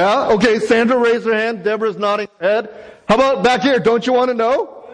Yeah? 0.00 0.28
Okay, 0.30 0.58
Sandra 0.60 0.96
raised 0.96 1.26
her 1.26 1.34
hand. 1.34 1.62
Deborah's 1.62 1.98
nodding 1.98 2.28
her 2.38 2.48
head. 2.48 2.92
How 3.06 3.16
about 3.16 3.44
back 3.44 3.60
here? 3.60 3.78
Don't 3.78 4.06
you 4.06 4.14
want 4.14 4.30
to 4.30 4.34
know? 4.34 4.88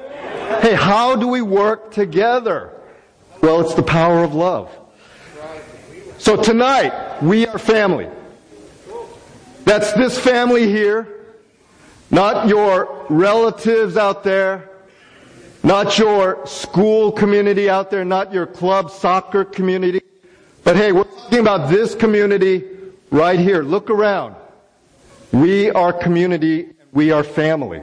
Hey, 0.60 0.74
how 0.74 1.14
do 1.14 1.28
we 1.28 1.42
work 1.42 1.92
together? 1.92 2.72
Well, 3.40 3.60
it's 3.60 3.74
the 3.74 3.84
power 3.84 4.24
of 4.24 4.34
love. 4.34 4.68
So 6.18 6.42
tonight, 6.42 7.22
we 7.22 7.46
are 7.46 7.56
family. 7.56 8.08
That's 9.64 9.92
this 9.92 10.18
family 10.18 10.66
here, 10.66 11.36
not 12.10 12.48
your 12.48 13.06
relatives 13.08 13.96
out 13.96 14.24
there, 14.24 14.70
not 15.62 15.98
your 15.98 16.44
school 16.48 17.12
community 17.12 17.70
out 17.70 17.92
there, 17.92 18.04
not 18.04 18.32
your 18.32 18.46
club 18.48 18.90
soccer 18.90 19.44
community. 19.44 20.02
But 20.64 20.74
hey, 20.74 20.90
we're 20.90 21.04
talking 21.04 21.38
about 21.38 21.70
this 21.70 21.94
community 21.94 22.64
right 23.12 23.38
here. 23.38 23.62
Look 23.62 23.88
around. 23.88 24.34
We 25.32 25.70
are 25.70 25.92
community, 25.92 26.70
we 26.92 27.10
are 27.10 27.24
family. 27.24 27.82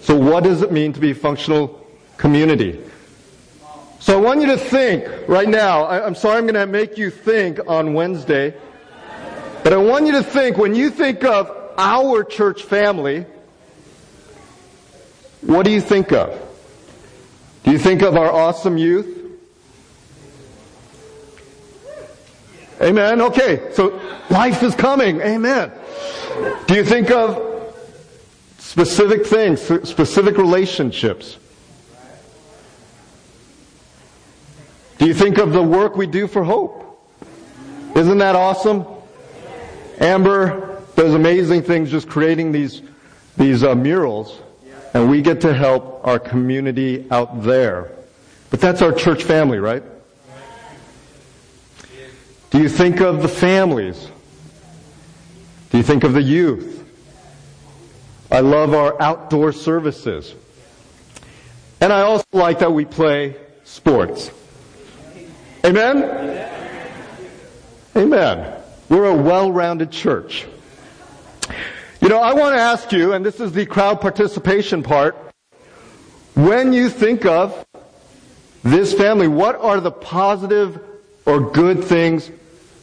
So 0.00 0.16
what 0.16 0.44
does 0.44 0.62
it 0.62 0.70
mean 0.70 0.92
to 0.92 1.00
be 1.00 1.10
a 1.12 1.14
functional 1.14 1.86
community? 2.16 2.80
So 4.00 4.18
I 4.18 4.20
want 4.20 4.42
you 4.42 4.48
to 4.48 4.58
think 4.58 5.06
right 5.28 5.48
now. 5.48 5.84
I, 5.84 6.06
am 6.06 6.14
sorry 6.14 6.36
I'm 6.36 6.44
going 6.44 6.54
to 6.54 6.66
make 6.66 6.98
you 6.98 7.10
think 7.10 7.58
on 7.66 7.94
Wednesday. 7.94 8.54
But 9.62 9.72
I 9.72 9.78
want 9.78 10.06
you 10.06 10.12
to 10.12 10.22
think, 10.22 10.58
when 10.58 10.74
you 10.74 10.90
think 10.90 11.24
of 11.24 11.50
our 11.78 12.22
church 12.22 12.64
family, 12.64 13.24
what 15.40 15.64
do 15.64 15.70
you 15.70 15.80
think 15.80 16.12
of? 16.12 16.38
Do 17.62 17.70
you 17.70 17.78
think 17.78 18.02
of 18.02 18.14
our 18.14 18.30
awesome 18.30 18.76
youth? 18.76 19.22
Amen. 22.82 23.22
Okay. 23.22 23.72
So 23.72 23.98
life 24.28 24.62
is 24.62 24.74
coming. 24.74 25.22
Amen. 25.22 25.72
Do 26.66 26.74
you 26.74 26.84
think 26.84 27.10
of 27.10 27.72
specific 28.58 29.26
things, 29.26 29.60
specific 29.60 30.36
relationships? 30.36 31.38
Do 34.98 35.06
you 35.06 35.14
think 35.14 35.38
of 35.38 35.52
the 35.52 35.62
work 35.62 35.96
we 35.96 36.06
do 36.06 36.26
for 36.26 36.42
hope? 36.42 36.80
Isn't 37.94 38.18
that 38.18 38.34
awesome? 38.34 38.84
Amber 40.00 40.82
does 40.96 41.14
amazing 41.14 41.62
things 41.62 41.90
just 41.90 42.08
creating 42.08 42.50
these, 42.50 42.82
these 43.36 43.62
uh, 43.62 43.74
murals, 43.74 44.40
and 44.92 45.08
we 45.08 45.22
get 45.22 45.40
to 45.42 45.54
help 45.54 46.00
our 46.04 46.18
community 46.18 47.06
out 47.10 47.42
there. 47.42 47.92
But 48.50 48.60
that's 48.60 48.82
our 48.82 48.92
church 48.92 49.22
family, 49.22 49.58
right? 49.58 49.82
Do 52.50 52.60
you 52.60 52.68
think 52.68 53.00
of 53.00 53.22
the 53.22 53.28
families? 53.28 54.08
You 55.74 55.82
think 55.82 56.04
of 56.04 56.12
the 56.12 56.22
youth? 56.22 56.88
I 58.30 58.38
love 58.38 58.74
our 58.74 59.00
outdoor 59.02 59.50
services. 59.50 60.32
And 61.80 61.92
I 61.92 62.02
also 62.02 62.24
like 62.32 62.60
that 62.60 62.72
we 62.72 62.84
play 62.84 63.34
sports. 63.64 64.30
Amen? 65.64 66.04
Amen. 67.96 68.62
We're 68.88 69.06
a 69.06 69.16
well-rounded 69.16 69.90
church. 69.90 70.46
You 72.00 72.08
know, 72.08 72.20
I 72.20 72.34
want 72.34 72.54
to 72.54 72.60
ask 72.60 72.92
you, 72.92 73.12
and 73.12 73.26
this 73.26 73.40
is 73.40 73.50
the 73.50 73.66
crowd 73.66 74.00
participation 74.00 74.84
part, 74.84 75.16
when 76.34 76.72
you 76.72 76.88
think 76.88 77.26
of 77.26 77.66
this 78.62 78.94
family, 78.94 79.26
what 79.26 79.56
are 79.56 79.80
the 79.80 79.90
positive 79.90 80.78
or 81.26 81.40
good 81.40 81.82
things 81.82 82.30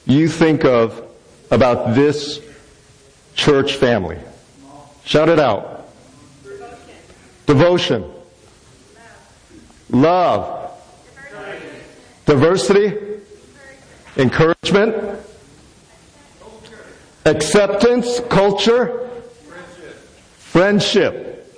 you 0.06 0.28
think 0.28 0.66
of 0.66 1.08
about 1.52 1.96
this 1.96 2.42
church 3.36 3.76
family? 3.76 4.18
Shout 5.06 5.30
it 5.30 5.40
out. 5.40 5.90
Devotion. 7.46 8.10
Love. 9.90 10.60
Diversity, 12.26 12.98
encouragement, 14.16 15.20
acceptance, 17.26 18.22
culture, 18.30 19.10
friendship, 20.38 21.52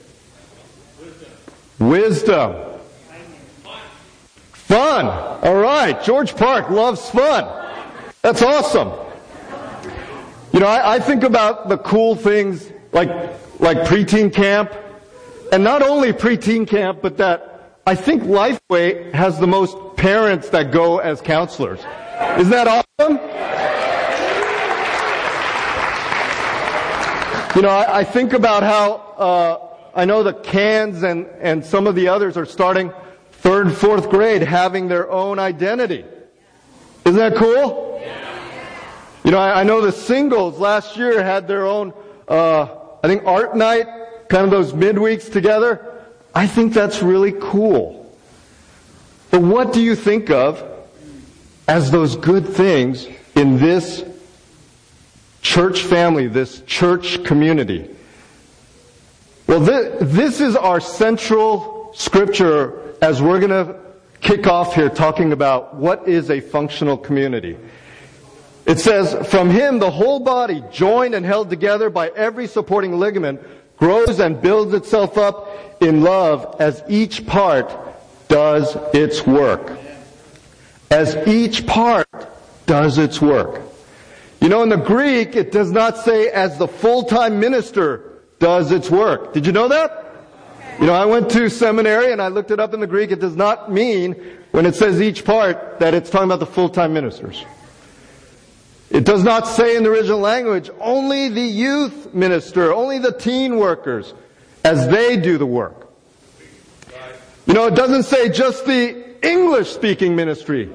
wisdom, 1.78 2.56
fun. 4.54 5.06
All 5.06 5.56
right, 5.56 6.02
George 6.04 6.36
Park 6.36 6.70
loves 6.70 7.08
fun. 7.10 7.46
That's 8.22 8.42
awesome. 8.42 8.92
You 10.54 10.60
know, 10.60 10.68
I, 10.68 10.96
I 10.96 11.00
think 11.00 11.24
about 11.24 11.68
the 11.68 11.80
cool 11.80 12.16
things 12.16 12.72
like 12.92 13.10
like 13.60 13.80
preteen 13.80 14.32
camp, 14.32 14.72
and 15.52 15.64
not 15.64 15.82
only 15.82 16.14
preteen 16.14 16.68
camp, 16.68 17.00
but 17.02 17.18
that 17.18 17.80
I 17.88 17.96
think 17.96 18.22
Lifeway 18.24 19.12
has 19.14 19.40
the 19.40 19.48
most 19.48 19.76
parents 19.98 20.50
that 20.50 20.72
go 20.72 21.00
as 21.00 21.22
counselors. 21.22 21.80
Isn't 22.38 22.52
that 22.52 22.68
awesome? 22.68 23.18
You 27.56 27.62
know, 27.64 27.70
I, 27.70 28.00
I 28.00 28.04
think 28.04 28.34
about 28.34 28.62
how 28.62 28.94
uh, 29.18 29.78
I 29.96 30.06
know 30.06 30.22
the 30.22 30.34
Cans 30.34 31.02
and, 31.02 31.26
and 31.40 31.66
some 31.66 31.88
of 31.88 31.96
the 31.96 32.08
others 32.08 32.38
are 32.38 32.46
starting 32.46 32.94
third 33.32 33.76
fourth 33.76 34.10
grade 34.10 34.44
having 34.44 34.88
their 34.88 35.10
own 35.12 35.40
identity. 35.40 36.06
Isn't 37.06 37.18
that 37.18 37.36
cool? 37.36 37.83
You 39.24 39.32
know, 39.32 39.38
I, 39.38 39.62
I 39.62 39.64
know 39.64 39.82
the 39.82 39.92
singles 39.92 40.60
last 40.60 40.98
year 40.98 41.24
had 41.24 41.48
their 41.48 41.66
own, 41.66 41.94
uh, 42.28 42.68
I 43.04 43.08
think 43.08 43.26
art 43.26 43.56
night, 43.56 43.88
kind 44.28 44.44
of 44.44 44.52
those 44.52 44.74
midweeks 44.74 45.32
together. 45.32 46.04
I 46.36 46.48
think 46.48 46.74
that's 46.74 47.02
really 47.02 47.34
cool. 47.40 48.04
But 49.32 49.42
what 49.42 49.74
do 49.74 49.82
you 49.82 49.96
think 49.96 50.30
of 50.30 50.64
as 51.68 51.90
those 51.90 52.16
good 52.16 52.48
things 52.48 53.08
in 53.36 53.58
this 53.58 54.04
church 55.42 55.82
family, 55.82 56.28
this 56.28 56.62
church 56.62 57.24
community? 57.24 57.90
Well, 59.48 59.60
this, 59.60 59.98
this 60.02 60.42
is 60.42 60.56
our 60.56 60.80
central 60.80 61.92
scripture 61.94 62.96
as 63.02 63.22
we're 63.22 63.40
going 63.40 63.52
to 63.52 63.76
kick 64.22 64.48
off 64.48 64.74
here 64.76 64.90
talking 64.90 65.32
about 65.32 65.76
what 65.76 66.08
is 66.08 66.30
a 66.30 66.40
functional 66.40 66.98
community. 66.98 67.58
It 68.66 68.80
says, 68.80 69.28
from 69.28 69.50
him 69.50 69.80
the 69.80 69.92
whole 69.92 70.20
body, 70.20 70.64
joined 70.72 71.16
and 71.16 71.26
held 71.26 71.50
together 71.50 71.90
by 71.90 72.10
every 72.10 72.48
supporting 72.48 72.98
ligament, 72.98 73.42
grows 73.78 74.20
and 74.20 74.42
builds 74.42 74.74
itself 74.74 75.18
up 75.18 75.82
in 75.82 76.02
love 76.02 76.56
as 76.60 76.82
each 76.88 77.26
part 77.28 77.72
does 78.30 78.78
its 78.94 79.28
work. 79.28 79.78
As 80.90 81.16
each 81.28 81.68
part 81.68 82.08
does 82.66 82.98
its 82.98 83.22
work. 83.22 83.62
You 84.40 84.50
know, 84.50 84.64
in 84.64 84.70
the 84.70 84.78
Greek, 84.78 85.36
it 85.36 85.52
does 85.52 85.72
not 85.72 85.98
say 85.98 86.30
as 86.30 86.58
the 86.58 86.68
full-time 86.68 87.40
minister 87.40 88.22
does 88.40 88.72
its 88.72 88.90
work. 88.90 89.34
Did 89.34 89.46
you 89.46 89.52
know 89.52 89.68
that? 89.68 90.06
You 90.80 90.88
know, 90.88 90.94
I 90.94 91.06
went 91.06 91.30
to 91.32 91.50
seminary 91.50 92.12
and 92.12 92.22
I 92.22 92.30
looked 92.30 92.52
it 92.52 92.60
up 92.60 92.74
in 92.74 92.80
the 92.80 92.88
Greek. 92.88 93.12
It 93.12 93.20
does 93.20 93.36
not 93.36 93.72
mean 93.72 94.16
when 94.52 94.66
it 94.66 94.76
says 94.76 95.02
each 95.02 95.24
part 95.24 95.80
that 95.80 95.94
it's 95.94 96.10
talking 96.10 96.26
about 96.26 96.40
the 96.40 96.46
full-time 96.46 96.94
ministers. 96.94 97.44
It 98.94 99.06
does 99.06 99.24
not 99.24 99.48
say 99.48 99.76
in 99.76 99.82
the 99.82 99.90
original 99.90 100.20
language 100.20 100.70
only 100.80 101.28
the 101.28 101.42
youth 101.42 102.14
minister, 102.14 102.72
only 102.72 103.00
the 103.00 103.12
teen 103.12 103.58
workers 103.58 104.14
as 104.64 104.88
they 104.88 105.18
do 105.18 105.40
the 105.40 105.48
work. 105.48 105.90
You 107.48 107.56
know, 107.56 107.66
it 107.66 107.76
doesn't 107.76 108.04
say 108.04 108.30
just 108.30 108.68
the 108.68 109.28
English 109.28 109.72
speaking 109.72 110.16
ministry 110.16 110.70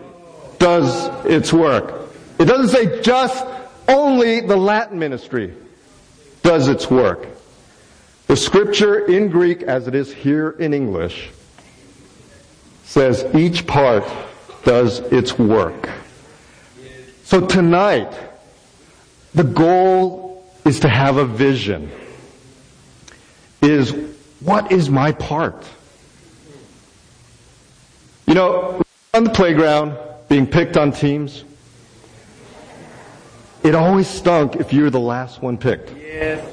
does 0.58 1.08
its 1.26 1.52
work. 1.52 2.10
It 2.40 2.46
doesn't 2.46 2.70
say 2.70 3.00
just 3.02 3.46
only 3.86 4.40
the 4.40 4.56
Latin 4.56 4.98
ministry 4.98 5.54
does 6.42 6.66
its 6.66 6.90
work. 6.90 7.24
The 8.26 8.36
scripture 8.36 9.06
in 9.06 9.28
Greek, 9.28 9.62
as 9.62 9.86
it 9.86 9.94
is 9.94 10.12
here 10.12 10.50
in 10.58 10.74
English, 10.74 11.30
says 12.82 13.24
each 13.32 13.64
part 13.64 14.04
does 14.64 14.98
its 14.98 15.38
work. 15.38 15.88
So 17.28 17.44
tonight, 17.46 18.10
the 19.34 19.44
goal 19.44 20.50
is 20.64 20.80
to 20.80 20.88
have 20.88 21.18
a 21.18 21.26
vision 21.26 21.90
is 23.60 23.94
what 24.40 24.72
is 24.72 24.88
my 24.88 25.12
part? 25.12 25.62
You 28.26 28.32
know, 28.32 28.82
on 29.12 29.24
the 29.24 29.30
playground, 29.30 29.98
being 30.30 30.46
picked 30.46 30.78
on 30.78 30.90
teams, 30.90 31.44
it 33.62 33.74
always 33.74 34.08
stunk 34.08 34.56
if 34.56 34.72
you 34.72 34.84
were 34.84 34.90
the 34.90 34.98
last 34.98 35.42
one 35.42 35.58
picked. 35.58 35.94
Yes. 35.98 36.50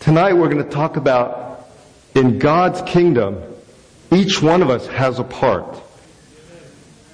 Tonight 0.00 0.32
we're 0.32 0.48
going 0.48 0.64
to 0.64 0.70
talk 0.70 0.96
about 0.96 1.68
in 2.14 2.38
God's 2.38 2.80
kingdom, 2.90 3.38
each 4.10 4.40
one 4.40 4.62
of 4.62 4.70
us 4.70 4.86
has 4.86 5.18
a 5.18 5.24
part. 5.24 5.82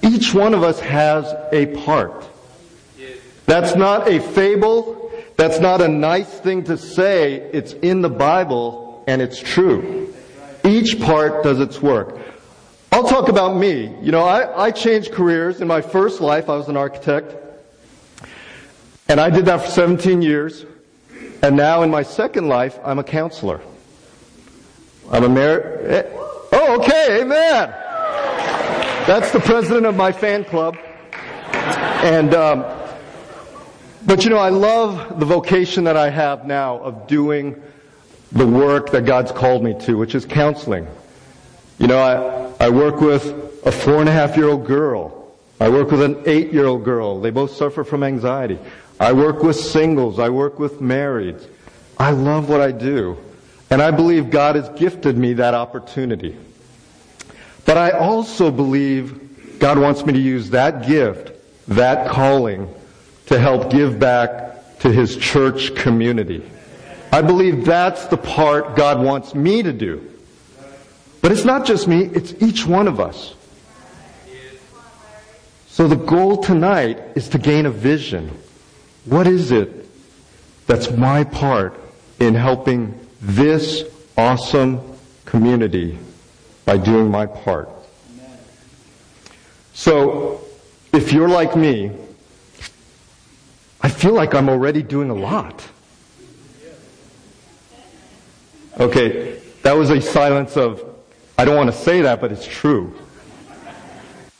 Each 0.03 0.33
one 0.33 0.53
of 0.53 0.63
us 0.63 0.79
has 0.81 1.33
a 1.51 1.67
part. 1.83 2.29
That's 3.45 3.75
not 3.75 4.07
a 4.07 4.19
fable. 4.19 5.11
That's 5.37 5.59
not 5.59 5.81
a 5.81 5.87
nice 5.87 6.29
thing 6.39 6.63
to 6.65 6.77
say. 6.77 7.35
It's 7.35 7.73
in 7.73 8.01
the 8.01 8.09
Bible 8.09 9.03
and 9.07 9.21
it's 9.21 9.39
true. 9.39 10.13
Each 10.63 10.99
part 10.99 11.43
does 11.43 11.59
its 11.59 11.81
work. 11.81 12.19
I'll 12.91 13.07
talk 13.07 13.27
about 13.27 13.57
me. 13.57 13.93
You 14.01 14.11
know, 14.11 14.23
I, 14.23 14.65
I 14.65 14.71
changed 14.71 15.11
careers. 15.11 15.61
In 15.61 15.67
my 15.67 15.81
first 15.81 16.21
life, 16.21 16.49
I 16.49 16.55
was 16.55 16.69
an 16.69 16.77
architect. 16.77 17.35
And 19.09 19.19
I 19.19 19.29
did 19.29 19.45
that 19.45 19.61
for 19.61 19.69
17 19.69 20.21
years. 20.21 20.65
And 21.41 21.57
now 21.57 21.81
in 21.81 21.89
my 21.89 22.03
second 22.03 22.47
life, 22.47 22.79
I'm 22.83 22.99
a 22.99 23.03
counselor. 23.03 23.61
I'm 25.11 25.23
a 25.23 25.29
married. 25.29 25.91
Eh, 25.91 26.03
oh, 26.53 26.79
okay, 26.79 27.21
amen. 27.21 27.73
That's 29.05 29.31
the 29.31 29.41
president 29.41 29.85
of 29.85 29.97
my 29.97 30.13
fan 30.13 30.45
club. 30.45 30.77
And, 31.51 32.33
um, 32.33 32.63
but 34.05 34.23
you 34.23 34.29
know, 34.29 34.37
I 34.37 34.47
love 34.47 35.19
the 35.19 35.25
vocation 35.25 35.83
that 35.83 35.97
I 35.97 36.09
have 36.09 36.45
now 36.45 36.79
of 36.79 37.05
doing 37.07 37.61
the 38.31 38.47
work 38.47 38.91
that 38.91 39.05
God's 39.05 39.33
called 39.33 39.61
me 39.61 39.77
to, 39.81 39.97
which 39.97 40.15
is 40.15 40.23
counseling. 40.23 40.87
You 41.79 41.87
know, 41.87 41.99
I, 42.59 42.65
I 42.65 42.69
work 42.69 43.01
with 43.01 43.25
a 43.65 43.73
four 43.73 43.99
and 43.99 44.07
a 44.07 44.11
half 44.13 44.37
year 44.37 44.47
old 44.47 44.65
girl. 44.65 45.33
I 45.59 45.67
work 45.67 45.91
with 45.91 46.01
an 46.01 46.23
eight 46.25 46.53
year 46.53 46.65
old 46.65 46.85
girl. 46.85 47.19
They 47.19 47.29
both 47.29 47.51
suffer 47.51 47.83
from 47.83 48.03
anxiety. 48.03 48.57
I 49.01 49.11
work 49.11 49.43
with 49.43 49.57
singles. 49.57 50.17
I 50.17 50.29
work 50.29 50.59
with 50.59 50.79
marrieds. 50.79 51.45
I 51.97 52.11
love 52.11 52.47
what 52.47 52.61
I 52.61 52.71
do. 52.71 53.17
And 53.69 53.81
I 53.81 53.91
believe 53.91 54.29
God 54.29 54.55
has 54.55 54.69
gifted 54.79 55.17
me 55.17 55.33
that 55.33 55.53
opportunity. 55.53 56.37
But 57.65 57.77
I 57.77 57.91
also 57.91 58.51
believe 58.51 59.59
God 59.59 59.77
wants 59.77 60.05
me 60.05 60.13
to 60.13 60.19
use 60.19 60.49
that 60.49 60.85
gift, 60.85 61.31
that 61.69 62.09
calling, 62.09 62.73
to 63.27 63.39
help 63.39 63.71
give 63.71 63.99
back 63.99 64.79
to 64.79 64.91
his 64.91 65.15
church 65.15 65.75
community. 65.75 66.43
I 67.11 67.21
believe 67.21 67.63
that's 67.63 68.07
the 68.07 68.17
part 68.17 68.75
God 68.75 69.01
wants 69.01 69.33
me 69.33 69.63
to 69.63 69.71
do. 69.71 70.09
But 71.21 71.31
it's 71.31 71.45
not 71.45 71.65
just 71.65 71.87
me, 71.87 72.03
it's 72.03 72.33
each 72.41 72.65
one 72.65 72.87
of 72.87 72.99
us. 72.99 73.33
So 75.67 75.87
the 75.87 75.95
goal 75.95 76.37
tonight 76.37 76.99
is 77.15 77.29
to 77.29 77.37
gain 77.37 77.65
a 77.65 77.71
vision. 77.71 78.29
What 79.05 79.25
is 79.25 79.51
it 79.51 79.83
that's 80.67 80.91
my 80.91 81.23
part 81.23 81.79
in 82.19 82.35
helping 82.35 82.99
this 83.21 83.83
awesome 84.17 84.81
community 85.25 85.97
by 86.65 86.77
doing 86.77 87.09
my 87.09 87.25
part? 87.25 87.69
So, 89.73 90.41
if 90.93 91.11
you're 91.11 91.27
like 91.27 91.55
me, 91.55 91.91
I 93.81 93.89
feel 93.89 94.13
like 94.13 94.33
I'm 94.33 94.47
already 94.47 94.83
doing 94.83 95.09
a 95.09 95.15
lot. 95.15 95.67
Okay, 98.79 99.39
that 99.63 99.73
was 99.73 99.89
a 99.89 99.99
silence 99.99 100.57
of, 100.57 100.83
I 101.37 101.45
don't 101.45 101.55
want 101.55 101.71
to 101.71 101.75
say 101.75 102.01
that, 102.01 102.21
but 102.21 102.31
it's 102.31 102.45
true. 102.45 102.93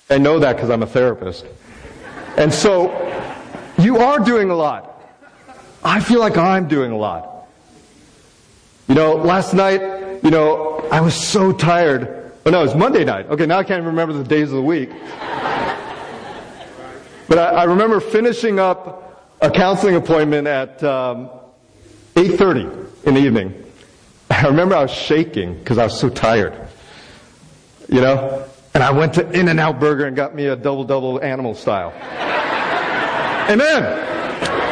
I 0.09 0.17
know 0.17 0.39
that 0.39 0.55
because 0.55 0.69
I'm 0.69 0.83
a 0.83 0.87
therapist. 0.87 1.45
And 2.37 2.53
so, 2.53 2.91
you 3.77 3.97
are 3.97 4.19
doing 4.19 4.49
a 4.49 4.55
lot. 4.55 5.01
I 5.83 5.99
feel 5.99 6.19
like 6.19 6.37
I'm 6.37 6.67
doing 6.67 6.91
a 6.91 6.97
lot. 6.97 7.47
You 8.87 8.95
know, 8.95 9.15
last 9.15 9.53
night, 9.53 10.12
you 10.23 10.31
know, 10.31 10.87
I 10.91 11.01
was 11.01 11.13
so 11.13 11.51
tired. 11.51 12.31
Oh 12.45 12.49
no, 12.49 12.61
it 12.61 12.65
was 12.65 12.75
Monday 12.75 13.03
night. 13.03 13.27
Okay, 13.27 13.45
now 13.45 13.59
I 13.59 13.63
can't 13.63 13.85
remember 13.85 14.13
the 14.13 14.23
days 14.23 14.49
of 14.49 14.55
the 14.55 14.61
week. 14.61 14.89
But 17.27 17.39
I, 17.39 17.45
I 17.49 17.63
remember 17.65 17.99
finishing 17.99 18.59
up 18.59 19.03
a 19.41 19.49
counseling 19.49 19.95
appointment 19.95 20.47
at 20.47 20.83
um, 20.83 21.29
8.30 22.15 23.05
in 23.05 23.13
the 23.15 23.21
evening. 23.21 23.63
I 24.29 24.47
remember 24.47 24.75
I 24.75 24.83
was 24.83 24.91
shaking 24.91 25.57
because 25.57 25.77
I 25.77 25.83
was 25.85 25.99
so 25.99 26.09
tired. 26.09 26.53
You 27.89 28.01
know? 28.01 28.45
And 28.73 28.83
I 28.83 28.91
went 28.91 29.13
to 29.15 29.29
In-N-Out 29.31 29.79
Burger 29.79 30.05
and 30.05 30.15
got 30.15 30.33
me 30.33 30.47
a 30.47 30.55
double-double 30.55 31.21
animal 31.21 31.53
style. 31.53 31.93
Amen. 33.49 33.83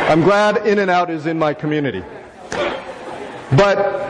I'm 0.10 0.22
glad 0.22 0.66
In-N-Out 0.66 1.10
is 1.10 1.26
in 1.26 1.38
my 1.38 1.54
community. 1.54 2.04
But, 3.56 4.01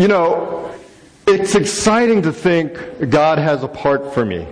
you 0.00 0.08
know, 0.08 0.74
it's 1.26 1.54
exciting 1.54 2.22
to 2.22 2.32
think 2.32 3.10
God 3.10 3.36
has 3.36 3.62
a 3.62 3.68
part 3.68 4.14
for 4.14 4.24
me. 4.24 4.46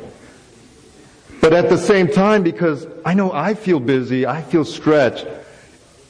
But 1.41 1.55
at 1.55 1.71
the 1.71 1.79
same 1.79 2.07
time, 2.07 2.43
because 2.43 2.87
I 3.03 3.15
know 3.15 3.33
I 3.33 3.55
feel 3.55 3.81
busy, 3.81 4.27
I 4.27 4.43
feel 4.43 4.67
stretched, 4.67 5.27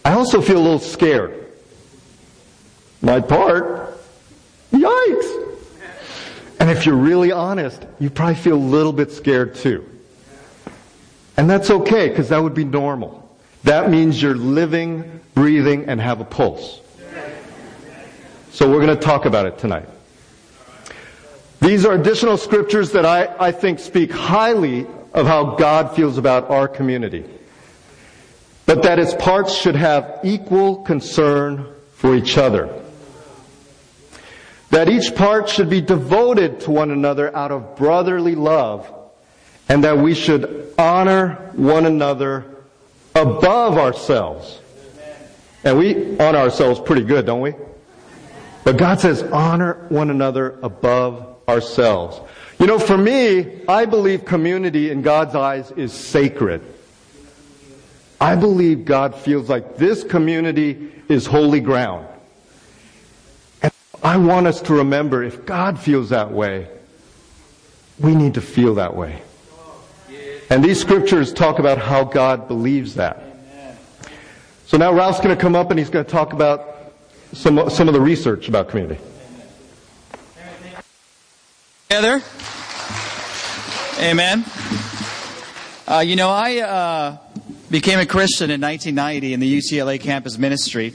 I 0.04 0.14
also 0.14 0.40
feel 0.40 0.58
a 0.58 0.64
little 0.64 0.80
scared. 0.80 1.46
My 3.00 3.20
part? 3.20 4.00
Yikes! 4.72 5.56
And 6.58 6.68
if 6.68 6.84
you're 6.84 6.96
really 6.96 7.30
honest, 7.30 7.86
you 8.00 8.10
probably 8.10 8.34
feel 8.34 8.56
a 8.56 8.56
little 8.56 8.92
bit 8.92 9.12
scared 9.12 9.54
too. 9.54 9.88
And 11.36 11.48
that's 11.48 11.70
okay, 11.70 12.08
because 12.08 12.30
that 12.30 12.42
would 12.42 12.54
be 12.54 12.64
normal. 12.64 13.38
That 13.62 13.88
means 13.88 14.20
you're 14.20 14.34
living, 14.34 15.20
breathing, 15.34 15.84
and 15.84 16.00
have 16.00 16.20
a 16.20 16.24
pulse. 16.24 16.77
So 18.50 18.68
we're 18.68 18.84
going 18.84 18.96
to 18.96 19.02
talk 19.02 19.24
about 19.24 19.46
it 19.46 19.58
tonight. 19.58 19.88
These 21.60 21.84
are 21.84 21.92
additional 21.92 22.36
scriptures 22.36 22.92
that 22.92 23.04
I, 23.04 23.34
I 23.38 23.52
think 23.52 23.78
speak 23.78 24.10
highly 24.10 24.86
of 25.12 25.26
how 25.26 25.56
God 25.56 25.94
feels 25.94 26.18
about 26.18 26.50
our 26.50 26.68
community. 26.68 27.24
But 28.66 28.82
that 28.82 28.98
its 28.98 29.14
parts 29.14 29.54
should 29.54 29.76
have 29.76 30.20
equal 30.24 30.76
concern 30.82 31.66
for 31.94 32.14
each 32.14 32.38
other. 32.38 32.82
That 34.70 34.88
each 34.88 35.14
part 35.14 35.48
should 35.48 35.70
be 35.70 35.80
devoted 35.80 36.60
to 36.60 36.70
one 36.70 36.90
another 36.90 37.34
out 37.34 37.50
of 37.50 37.76
brotherly 37.76 38.34
love, 38.34 38.92
and 39.68 39.84
that 39.84 39.98
we 39.98 40.14
should 40.14 40.74
honor 40.78 41.50
one 41.54 41.86
another 41.86 42.44
above 43.14 43.78
ourselves. 43.78 44.60
And 45.64 45.78
we 45.78 46.18
honor 46.18 46.38
ourselves 46.38 46.78
pretty 46.78 47.02
good, 47.04 47.26
don't 47.26 47.40
we? 47.40 47.54
But 48.68 48.76
God 48.76 49.00
says 49.00 49.22
honor 49.22 49.86
one 49.88 50.10
another 50.10 50.58
above 50.62 51.38
ourselves. 51.48 52.20
You 52.60 52.66
know, 52.66 52.78
for 52.78 52.98
me, 52.98 53.62
I 53.66 53.86
believe 53.86 54.26
community 54.26 54.90
in 54.90 55.00
God's 55.00 55.34
eyes 55.34 55.70
is 55.70 55.90
sacred. 55.90 56.60
I 58.20 58.36
believe 58.36 58.84
God 58.84 59.14
feels 59.14 59.48
like 59.48 59.78
this 59.78 60.04
community 60.04 60.92
is 61.08 61.24
holy 61.24 61.60
ground. 61.60 62.08
And 63.62 63.72
I 64.02 64.18
want 64.18 64.46
us 64.46 64.60
to 64.60 64.74
remember 64.74 65.22
if 65.22 65.46
God 65.46 65.78
feels 65.78 66.10
that 66.10 66.30
way, 66.30 66.68
we 67.98 68.14
need 68.14 68.34
to 68.34 68.42
feel 68.42 68.74
that 68.74 68.94
way. 68.94 69.22
And 70.50 70.62
these 70.62 70.78
scriptures 70.78 71.32
talk 71.32 71.58
about 71.58 71.78
how 71.78 72.04
God 72.04 72.48
believes 72.48 72.96
that. 72.96 73.24
So 74.66 74.76
now 74.76 74.92
Ralph's 74.92 75.20
going 75.20 75.34
to 75.34 75.40
come 75.40 75.56
up 75.56 75.70
and 75.70 75.78
he's 75.78 75.88
going 75.88 76.04
to 76.04 76.10
talk 76.10 76.34
about 76.34 76.77
some, 77.32 77.68
some 77.70 77.88
of 77.88 77.94
the 77.94 78.00
research 78.00 78.48
about 78.48 78.68
community. 78.68 79.00
Together. 81.88 82.22
Amen. 83.98 84.44
Uh, 85.86 86.00
you 86.00 86.16
know, 86.16 86.30
I 86.30 86.58
uh, 86.58 87.16
became 87.70 87.98
a 87.98 88.06
Christian 88.06 88.50
in 88.50 88.60
1990 88.60 89.32
in 89.32 89.40
the 89.40 89.58
UCLA 89.58 90.00
campus 90.00 90.38
ministry. 90.38 90.94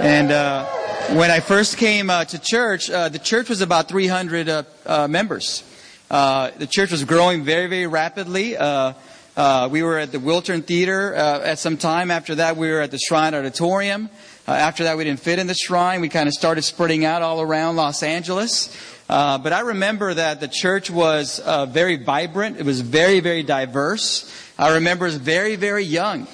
And 0.00 0.30
uh, 0.30 0.66
when 1.14 1.30
I 1.30 1.40
first 1.40 1.76
came 1.76 2.10
uh, 2.10 2.24
to 2.26 2.38
church, 2.38 2.90
uh, 2.90 3.08
the 3.08 3.18
church 3.18 3.48
was 3.48 3.60
about 3.60 3.88
300 3.88 4.48
uh, 4.86 5.08
members. 5.08 5.64
the 6.08 6.68
church 6.70 6.90
was 6.90 7.04
growing 7.04 7.44
very, 7.44 7.68
very 7.68 7.86
rapidly. 7.86 8.50
we 8.50 9.82
were 9.82 9.98
at 9.98 10.12
the 10.12 10.18
Wiltern 10.18 10.64
Theater 10.64 11.14
at 11.14 11.58
some 11.58 11.76
time. 11.76 12.10
After 12.10 12.34
that, 12.36 12.56
we 12.56 12.68
were 12.70 12.80
at 12.80 12.90
the 12.90 12.98
Shrine 12.98 13.34
Auditorium. 13.34 14.10
After 14.50 14.84
that, 14.84 14.96
we 14.96 15.04
didn't 15.04 15.20
fit 15.20 15.38
in 15.38 15.46
the 15.46 15.54
shrine. 15.54 16.00
We 16.00 16.08
kind 16.08 16.26
of 16.26 16.34
started 16.34 16.62
spreading 16.62 17.04
out 17.04 17.22
all 17.22 17.40
around 17.40 17.76
Los 17.76 18.02
Angeles. 18.02 18.76
Uh, 19.08 19.38
but 19.38 19.52
I 19.52 19.60
remember 19.60 20.14
that 20.14 20.40
the 20.40 20.48
church 20.48 20.90
was 20.90 21.38
uh, 21.40 21.66
very 21.66 21.96
vibrant. 21.96 22.58
It 22.58 22.64
was 22.64 22.80
very, 22.80 23.20
very 23.20 23.42
diverse. 23.42 24.30
I 24.58 24.74
remember 24.74 25.06
it 25.06 25.08
was 25.08 25.16
very, 25.16 25.56
very 25.56 25.84
young. 25.84 26.26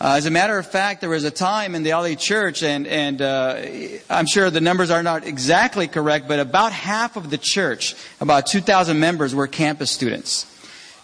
Uh, 0.00 0.14
as 0.16 0.26
a 0.26 0.30
matter 0.30 0.58
of 0.58 0.66
fact, 0.66 1.00
there 1.00 1.10
was 1.10 1.24
a 1.24 1.30
time 1.30 1.74
in 1.74 1.82
the 1.82 1.90
LA 1.90 2.14
church, 2.14 2.62
and, 2.62 2.86
and 2.86 3.22
uh, 3.22 3.62
I'm 4.10 4.26
sure 4.26 4.50
the 4.50 4.60
numbers 4.60 4.90
are 4.90 5.02
not 5.02 5.24
exactly 5.26 5.86
correct, 5.86 6.26
but 6.26 6.40
about 6.40 6.72
half 6.72 7.16
of 7.16 7.30
the 7.30 7.38
church, 7.38 7.94
about 8.20 8.46
2,000 8.46 8.98
members, 8.98 9.34
were 9.34 9.46
campus 9.46 9.90
students. 9.90 10.46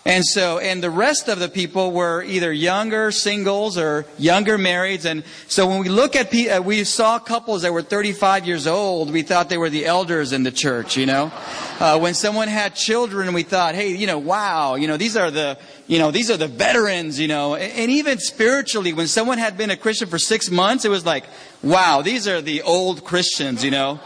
And 0.07 0.25
so, 0.25 0.59
and 0.59 0.83
the 0.83 0.91
rest 0.91 1.29
of 1.29 1.39
the 1.41 1.49
people 1.49 1.93
were 1.93 2.23
either 2.23 2.51
younger 2.51 3.11
singles 3.11 3.77
or 3.77 4.07
younger 4.19 4.57
marrieds. 4.57 5.05
And 5.05 5.25
so 5.47 5.67
when 5.67 5.79
we 5.79 5.91
look 5.91 6.17
at, 6.17 6.35
uh, 6.35 6.63
we 6.63 6.85
saw 6.85 7.19
couples 7.19 7.63
that 7.63 7.73
were 7.75 7.83
35 7.83 8.47
years 8.47 8.67
old, 8.67 9.13
we 9.13 9.21
thought 9.21 9.51
they 9.51 9.59
were 9.59 9.69
the 9.69 9.85
elders 9.85 10.33
in 10.33 10.43
the 10.43 10.51
church, 10.51 10.97
you 10.97 11.05
know. 11.05 11.31
Uh, 11.79 11.99
when 11.99 12.15
someone 12.15 12.49
had 12.49 12.75
children, 12.75 13.35
we 13.35 13.43
thought, 13.43 13.75
hey, 13.75 13.95
you 13.95 14.07
know, 14.07 14.19
wow, 14.19 14.75
you 14.77 14.89
know, 14.89 14.97
these 14.97 15.19
are 15.19 15.31
the, 15.31 15.59
you 15.87 15.99
know, 15.99 16.11
these 16.11 16.31
are 16.31 16.39
the 16.39 16.49
veterans, 16.49 17.21
you 17.21 17.29
know. 17.29 17.55
And 17.55 17.91
even 17.91 18.19
spiritually, 18.19 18.95
when 18.95 19.07
someone 19.07 19.37
had 19.37 19.59
been 19.59 19.71
a 19.71 19.77
Christian 19.77 20.09
for 20.09 20.19
six 20.19 20.51
months, 20.51 20.87
it 20.87 20.91
was 20.91 21.05
like, 21.05 21.25
wow, 21.63 22.01
these 22.01 22.27
are 22.27 22.41
the 22.41 22.63
old 22.63 23.05
Christians, 23.05 23.63
you 23.63 23.71
know. 23.71 24.01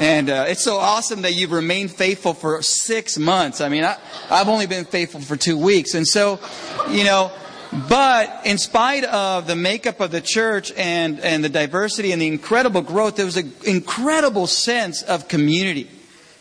And 0.00 0.30
uh, 0.30 0.46
it's 0.48 0.64
so 0.64 0.78
awesome 0.78 1.20
that 1.22 1.34
you've 1.34 1.52
remained 1.52 1.90
faithful 1.90 2.32
for 2.32 2.62
six 2.62 3.18
months. 3.18 3.60
I 3.60 3.68
mean, 3.68 3.84
I, 3.84 3.98
I've 4.30 4.48
only 4.48 4.64
been 4.64 4.86
faithful 4.86 5.20
for 5.20 5.36
two 5.36 5.58
weeks. 5.58 5.92
And 5.92 6.08
so, 6.08 6.40
you 6.88 7.04
know, 7.04 7.30
but 7.86 8.46
in 8.46 8.56
spite 8.56 9.04
of 9.04 9.46
the 9.46 9.56
makeup 9.56 10.00
of 10.00 10.10
the 10.10 10.22
church 10.22 10.72
and, 10.74 11.20
and 11.20 11.44
the 11.44 11.50
diversity 11.50 12.12
and 12.12 12.22
the 12.22 12.28
incredible 12.28 12.80
growth, 12.80 13.16
there 13.16 13.26
was 13.26 13.36
an 13.36 13.52
incredible 13.66 14.46
sense 14.46 15.02
of 15.02 15.28
community. 15.28 15.86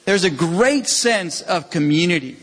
There's 0.06 0.24
a 0.24 0.30
great 0.30 0.88
sense 0.88 1.42
of 1.42 1.70
community. 1.70 2.38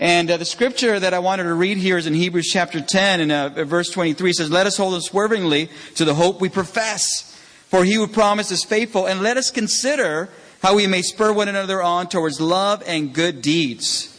And 0.00 0.30
uh, 0.30 0.38
the 0.38 0.46
scripture 0.46 0.98
that 0.98 1.12
I 1.12 1.18
wanted 1.18 1.42
to 1.42 1.54
read 1.54 1.76
here 1.76 1.98
is 1.98 2.06
in 2.06 2.14
Hebrews 2.14 2.48
chapter 2.50 2.80
10 2.80 3.20
and 3.20 3.30
uh, 3.30 3.64
verse 3.64 3.90
23 3.90 4.30
it 4.30 4.36
says, 4.36 4.50
Let 4.50 4.66
us 4.66 4.78
hold 4.78 4.94
unswervingly 4.94 5.68
to 5.96 6.06
the 6.06 6.14
hope 6.14 6.40
we 6.40 6.48
profess. 6.48 7.28
For 7.68 7.84
he 7.84 7.92
who 7.92 8.06
promised 8.06 8.50
is 8.50 8.64
faithful. 8.64 9.04
And 9.04 9.20
let 9.20 9.36
us 9.36 9.50
consider 9.50 10.30
how 10.62 10.76
we 10.76 10.86
may 10.86 11.02
spur 11.02 11.32
one 11.32 11.48
another 11.48 11.82
on 11.82 12.08
towards 12.08 12.40
love 12.40 12.82
and 12.86 13.12
good 13.12 13.42
deeds 13.42 14.12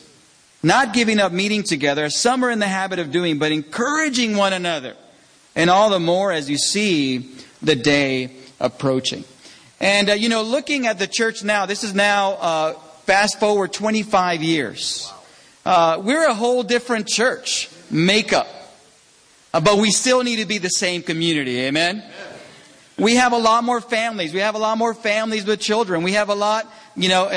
not 0.64 0.94
giving 0.94 1.20
up 1.20 1.34
meeting 1.34 1.62
together, 1.62 2.06
as 2.06 2.18
some 2.18 2.44
are 2.44 2.50
in 2.50 2.60
the 2.60 2.68
habit 2.68 2.98
of 2.98 3.12
doing, 3.12 3.38
but 3.38 3.52
encouraging 3.52 4.38
one 4.38 4.54
another. 4.54 4.96
And 5.56 5.70
all 5.70 5.90
the 5.90 6.00
more 6.00 6.32
as 6.32 6.50
you 6.50 6.58
see 6.58 7.30
the 7.62 7.76
day 7.76 8.32
approaching. 8.60 9.26
And, 9.82 10.10
uh, 10.10 10.14
you 10.14 10.30
know, 10.30 10.42
looking 10.42 10.88
at 10.88 10.98
the 10.98 11.08
church 11.08 11.44
now, 11.44 11.66
this 11.66 11.84
is 11.84 11.94
now 11.94 12.32
uh, 12.34 12.74
fast 13.06 13.40
forward 13.40 13.74
25 13.74 14.42
years. 14.42 15.12
Uh, 15.66 16.02
we're 16.02 16.26
a 16.26 16.34
whole 16.34 16.64
different 16.64 17.08
church 17.08 17.70
makeup. 17.92 18.48
Uh, 19.54 19.60
but 19.60 19.78
we 19.78 19.92
still 19.92 20.24
need 20.24 20.38
to 20.38 20.46
be 20.46 20.58
the 20.58 20.70
same 20.70 21.04
community. 21.04 21.60
Amen? 21.60 22.04
We 22.98 23.16
have 23.16 23.34
a 23.34 23.38
lot 23.38 23.64
more 23.64 23.82
families. 23.82 24.34
We 24.34 24.40
have 24.40 24.56
a 24.56 24.60
lot 24.60 24.78
more 24.78 24.94
families 24.94 25.46
with 25.46 25.60
children. 25.60 26.04
We 26.04 26.14
have 26.14 26.30
a 26.30 26.36
lot 26.36 26.72
you 26.96 27.10
know, 27.10 27.28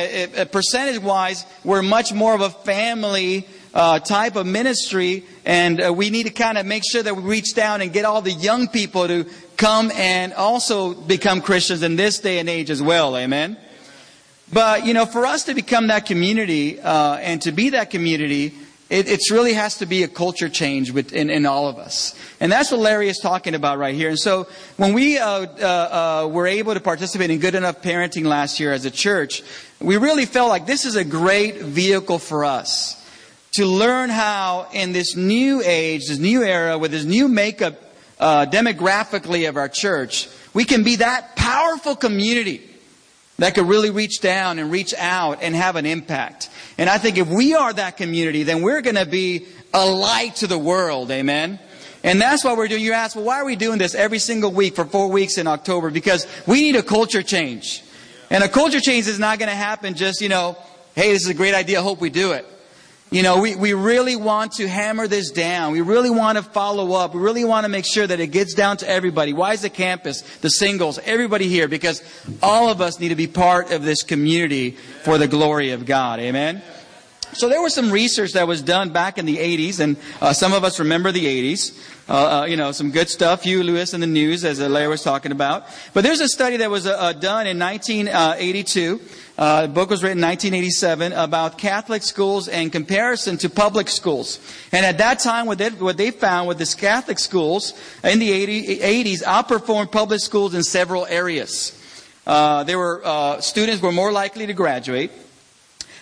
percentage 0.53 1.01
wise, 1.01 1.47
we're 1.65 1.83
much 1.83 2.13
more 2.13 2.35
of 2.35 2.41
a 2.43 2.51
family 2.51 3.47
uh, 3.73 3.99
type 3.99 4.37
of 4.37 4.47
ministry, 4.47 5.25
and 5.45 5.83
uh, 5.83 5.93
we 5.93 6.11
need 6.11 6.25
to 6.25 6.33
kind 6.33 6.59
of 6.59 6.67
make 6.67 6.83
sure 6.91 7.03
that 7.03 7.15
we 7.15 7.23
reach 7.23 7.55
down 7.55 7.81
and 7.81 7.93
get 7.93 8.05
all 8.05 8.23
the 8.23 8.33
young 8.33 8.69
people 8.69 9.07
to 9.07 9.25
come 9.57 9.91
and 9.93 10.35
also 10.35 10.95
become 10.95 11.41
Christians 11.41 11.83
in 11.83 11.97
this 11.97 12.19
day 12.19 12.39
and 12.39 12.49
age 12.49 12.71
as 12.71 12.83
well. 12.83 13.17
Amen. 13.17 13.57
But 14.53 14.87
you 14.87 14.95
know, 14.95 15.07
for 15.07 15.27
us 15.27 15.45
to 15.45 15.55
become 15.55 15.89
that 15.89 16.07
community 16.07 16.79
uh, 16.81 17.17
and 17.17 17.41
to 17.43 17.53
be 17.53 17.71
that 17.71 17.91
community, 17.91 18.55
it, 18.89 19.09
it 19.09 19.21
really 19.31 19.55
has 19.55 19.79
to 19.79 19.87
be 19.87 20.05
a 20.05 20.09
culture 20.09 20.49
change 20.49 20.93
within 20.93 21.29
in 21.29 21.45
all 21.45 21.69
of 21.69 21.77
us. 21.77 22.15
And 22.39 22.53
that's 22.53 22.71
what 22.71 22.81
Larry 22.81 23.09
is 23.09 23.19
talking 23.19 23.55
about 23.55 23.79
right 23.79 23.95
here. 23.95 24.09
And 24.09 24.19
so 24.19 24.47
when 24.77 24.93
we 24.93 25.19
uh, 25.19 25.29
uh, 25.29 26.25
uh, 26.25 26.29
were 26.29 26.47
able 26.47 26.75
to 26.75 26.81
participate 26.81 27.31
in 27.31 27.41
Good 27.41 27.57
Enough 27.57 27.83
Parenting 27.83 28.25
last 28.25 28.61
year 28.61 28.73
as 28.73 28.85
a 28.85 28.91
church, 28.91 29.43
we 29.81 29.97
really 29.97 30.25
felt 30.25 30.49
like 30.51 30.67
this 30.67 30.85
is 30.85 30.95
a 30.95 31.05
great 31.05 31.57
vehicle 31.57 32.19
for 32.19 32.45
us 32.45 33.03
to 33.55 33.67
learn 33.67 34.09
how 34.09 34.69
in 34.73 34.93
this 34.93 35.17
new 35.17 35.63
age, 35.65 36.07
this 36.09 36.19
new 36.19 36.45
era, 36.45 36.79
with 36.79 36.93
this 36.93 37.05
new 37.05 37.27
makeup 37.27 37.75
uh, 38.21 38.47
demographically 38.47 39.49
of 39.49 39.57
our 39.57 39.69
church, 39.69 40.29
we 40.55 40.65
can 40.65 40.85
be 40.85 40.97
that 40.97 41.35
powerful 41.35 41.97
community 41.97 42.71
that 43.39 43.55
could 43.55 43.67
really 43.67 43.91
reach 43.91 44.21
down 44.21 44.59
and 44.59 44.71
reach 44.71 44.95
out 44.95 45.43
and 45.43 45.55
have 45.55 45.77
an 45.77 45.87
impact. 45.87 46.49
And 46.79 46.89
I 46.89 46.99
think 46.99 47.19
if 47.19 47.29
we 47.29 47.55
are 47.55 47.73
that 47.73 47.97
community, 47.97 48.43
then 48.43 48.63
we're 48.63 48.81
going 48.83 48.97
to 48.97 49.07
be 49.07 49.47
a 49.75 49.85
light 49.85 50.37
to 50.37 50.47
the 50.47 50.59
world. 50.59 51.11
Amen. 51.11 51.59
And 52.03 52.21
that's 52.21 52.45
what 52.45 52.57
we're 52.57 52.69
doing. 52.69 52.83
You 52.83 52.93
ask, 52.93 53.17
well, 53.17 53.25
why 53.25 53.41
are 53.41 53.45
we 53.45 53.57
doing 53.57 53.79
this 53.79 53.95
every 53.95 54.19
single 54.19 54.53
week 54.53 54.77
for 54.77 54.85
four 54.85 55.09
weeks 55.11 55.39
in 55.39 55.47
October? 55.47 55.91
Because 55.91 56.27
we 56.47 56.61
need 56.61 56.77
a 56.77 56.83
culture 56.83 57.23
change. 57.23 57.83
And 58.31 58.43
a 58.43 58.49
culture 58.49 58.81
change 58.81 59.07
is 59.07 59.19
not 59.19 59.39
going 59.39 59.49
to 59.51 59.57
happen 59.57 59.95
just, 59.95 60.21
you 60.21 60.29
know, 60.29 60.57
hey, 60.95 61.13
this 61.13 61.25
is 61.25 61.29
a 61.29 61.35
great 61.35 61.55
idea. 61.55 61.83
Hope 61.83 62.01
we 62.01 62.11
do 62.11 62.33
it. 62.33 62.47
You 63.17 63.23
know, 63.23 63.41
we, 63.41 63.57
we 63.57 63.73
really 63.73 64.15
want 64.15 64.53
to 64.57 64.69
hammer 64.69 65.09
this 65.09 65.31
down. 65.31 65.73
We 65.73 65.81
really 65.81 66.11
want 66.11 66.37
to 66.37 66.45
follow 66.45 66.93
up. 66.93 67.15
We 67.15 67.21
really 67.23 67.47
want 67.47 67.65
to 67.65 67.71
make 67.71 67.87
sure 67.87 68.07
that 68.07 68.21
it 68.21 68.27
gets 68.27 68.53
down 68.53 68.77
to 68.77 68.87
everybody. 68.91 69.33
Why 69.33 69.55
is 69.55 69.63
the 69.63 69.71
campus, 69.71 70.21
the 70.41 70.51
singles, 70.51 70.99
everybody 70.99 71.49
here? 71.49 71.67
Because 71.67 72.03
all 72.43 72.69
of 72.69 72.83
us 72.83 73.01
need 73.01 73.09
to 73.09 73.15
be 73.15 73.27
part 73.27 73.73
of 73.73 73.85
this 73.85 74.03
community 74.03 74.73
for 75.03 75.17
the 75.17 75.27
glory 75.27 75.71
of 75.71 75.87
God. 75.87 76.21
Amen? 76.21 76.61
So 77.37 77.51
there 77.51 77.61
was 77.61 77.75
some 77.75 77.91
research 77.91 78.33
that 78.33 78.49
was 78.49 78.63
done 78.63 78.95
back 78.95 79.19
in 79.19 79.27
the 79.27 79.37
80s, 79.37 79.79
and 79.79 79.99
uh, 80.23 80.33
some 80.33 80.55
of 80.55 80.65
us 80.65 80.79
remember 80.79 81.13
the 81.13 81.27
80s. 81.27 81.79
Uh, 82.09 82.13
uh, 82.13 82.45
you 82.47 82.57
know, 82.57 82.73
some 82.73 82.93
good 82.93 83.11
stuff, 83.11 83.43
Huey 83.43 83.63
Lewis 83.63 83.93
and 83.93 84.03
the 84.03 84.07
News, 84.07 84.43
as 84.43 84.59
Larry 84.59 84.89
was 84.89 85.03
talking 85.03 85.33
about. 85.33 85.67
But 85.93 86.03
there's 86.03 86.21
a 86.21 86.29
study 86.29 86.57
that 86.57 86.71
was 86.71 86.87
uh, 86.87 86.93
uh, 86.93 87.13
done 87.13 87.47
in 87.47 87.59
1982. 87.59 89.01
Uh, 89.37 89.63
the 89.63 89.69
book 89.69 89.91
was 89.91 90.03
written 90.03 90.17
in 90.17 90.25
1987 90.25 91.13
about 91.13 91.59
Catholic 91.59 92.03
schools 92.03 92.49
in 92.49 92.71
comparison 92.71 93.37
to 93.37 93.51
public 93.51 93.89
schools. 93.89 94.41
And 94.73 94.87
at 94.87 94.97
that 94.97 95.19
time, 95.19 95.45
what 95.45 95.59
they, 95.59 95.69
what 95.69 95.99
they 95.99 96.13
found 96.13 96.49
was 96.49 96.57
the 96.57 96.81
Catholic 96.81 97.19
schools 97.19 97.75
in 98.03 98.19
the 98.19 98.33
80, 98.33 98.79
80s 98.79 99.23
outperformed 99.25 99.93
public 99.93 100.21
schools 100.21 100.55
in 100.55 100.63
several 100.63 101.05
areas. 101.05 101.79
there 102.25 102.79
were 102.79 103.37
students 103.41 103.83
were 103.83 103.93
more 103.93 104.11
likely 104.11 104.47
to 104.47 104.55
graduate. 104.55 105.11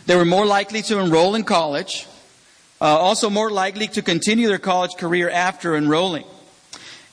They 0.06 0.16
were 0.16 0.24
more 0.24 0.44
likely 0.44 0.82
to 0.82 0.98
enroll 0.98 1.34
in 1.34 1.44
college, 1.44 2.06
uh, 2.80 2.84
also 2.84 3.30
more 3.30 3.50
likely 3.50 3.88
to 3.88 4.02
continue 4.02 4.48
their 4.48 4.58
college 4.58 4.96
career 4.96 5.30
after 5.30 5.76
enrolling. 5.76 6.24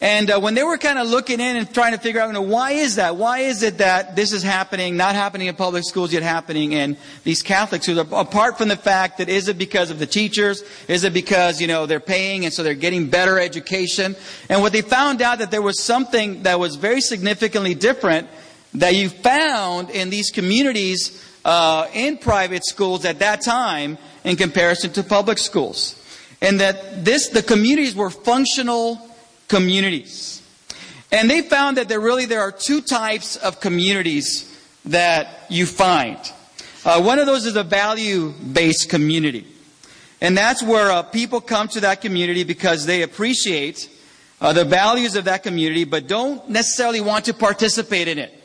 And 0.01 0.31
uh, 0.31 0.39
when 0.39 0.55
they 0.55 0.63
were 0.63 0.79
kind 0.79 0.98
of 0.98 1.07
looking 1.07 1.39
in 1.39 1.57
and 1.57 1.71
trying 1.71 1.91
to 1.91 2.00
figure 2.00 2.19
out, 2.19 2.25
you 2.25 2.33
know, 2.33 2.41
why 2.41 2.71
is 2.71 2.95
that? 2.95 3.17
Why 3.17 3.39
is 3.39 3.62
it 3.62 3.77
that 3.77 4.15
this 4.15 4.33
is 4.33 4.41
happening, 4.41 4.98
not 4.98 5.13
happening 5.13 5.45
in 5.45 5.55
public 5.55 5.83
schools, 5.83 6.12
yet 6.12 6.24
happening 6.24 6.71
in 6.71 6.98
these 7.24 7.43
Catholic 7.43 7.83
schools? 7.83 8.00
Apart 8.12 8.57
from 8.57 8.67
the 8.67 8.75
fact 8.75 9.19
that 9.19 9.29
is 9.29 9.48
it 9.48 9.60
because 9.60 9.91
of 9.91 10.00
the 10.00 10.07
teachers? 10.07 10.63
Is 10.88 11.03
it 11.03 11.13
because, 11.13 11.62
you 11.62 11.67
know, 11.67 11.86
they're 11.86 12.00
paying 12.00 12.45
and 12.45 12.53
so 12.53 12.63
they're 12.63 12.74
getting 12.74 13.12
better 13.12 13.39
education? 13.39 14.15
And 14.50 14.62
what 14.63 14.74
they 14.74 14.81
found 14.81 15.21
out 15.21 15.38
that 15.38 15.51
there 15.51 15.62
was 15.62 15.79
something 15.79 16.43
that 16.43 16.60
was 16.60 16.77
very 16.77 17.00
significantly 17.00 17.75
different 17.75 18.27
that 18.74 18.95
you 18.95 19.07
found 19.07 19.91
in 19.91 20.10
these 20.10 20.31
communities 20.31 21.24
uh, 21.43 21.88
in 21.93 22.17
private 22.17 22.65
schools 22.65 23.05
at 23.05 23.19
that 23.19 23.41
time 23.41 23.98
in 24.24 24.36
comparison 24.36 24.91
to 24.93 25.03
public 25.03 25.38
schools. 25.38 25.98
And 26.41 26.60
that 26.60 27.05
this, 27.05 27.29
the 27.29 27.43
communities 27.43 27.95
were 27.95 28.10
functional 28.10 29.00
communities. 29.48 30.41
And 31.12 31.29
they 31.29 31.41
found 31.41 31.77
that 31.77 31.89
there 31.89 32.00
really, 32.00 32.25
there 32.25 32.41
are 32.41 32.51
two 32.51 32.81
types 32.81 33.36
of 33.36 33.60
communities 33.60 34.48
that 34.86 35.45
you 35.50 35.65
find. 35.65 36.17
Uh, 36.83 37.01
one 37.01 37.19
of 37.19 37.27
those 37.27 37.45
is 37.45 37.55
a 37.55 37.63
value-based 37.63 38.89
community. 38.89 39.45
And 40.21 40.38
that's 40.38 40.63
where 40.63 40.91
uh, 40.91 41.03
people 41.03 41.41
come 41.41 41.67
to 41.69 41.81
that 41.81 42.01
community 42.01 42.43
because 42.43 42.86
they 42.86 43.01
appreciate 43.01 43.89
uh, 44.39 44.53
the 44.53 44.65
values 44.65 45.15
of 45.15 45.25
that 45.25 45.43
community, 45.43 45.83
but 45.83 46.07
don't 46.07 46.48
necessarily 46.50 47.01
want 47.01 47.25
to 47.25 47.33
participate 47.33 48.07
in 48.07 48.17
it. 48.17 48.40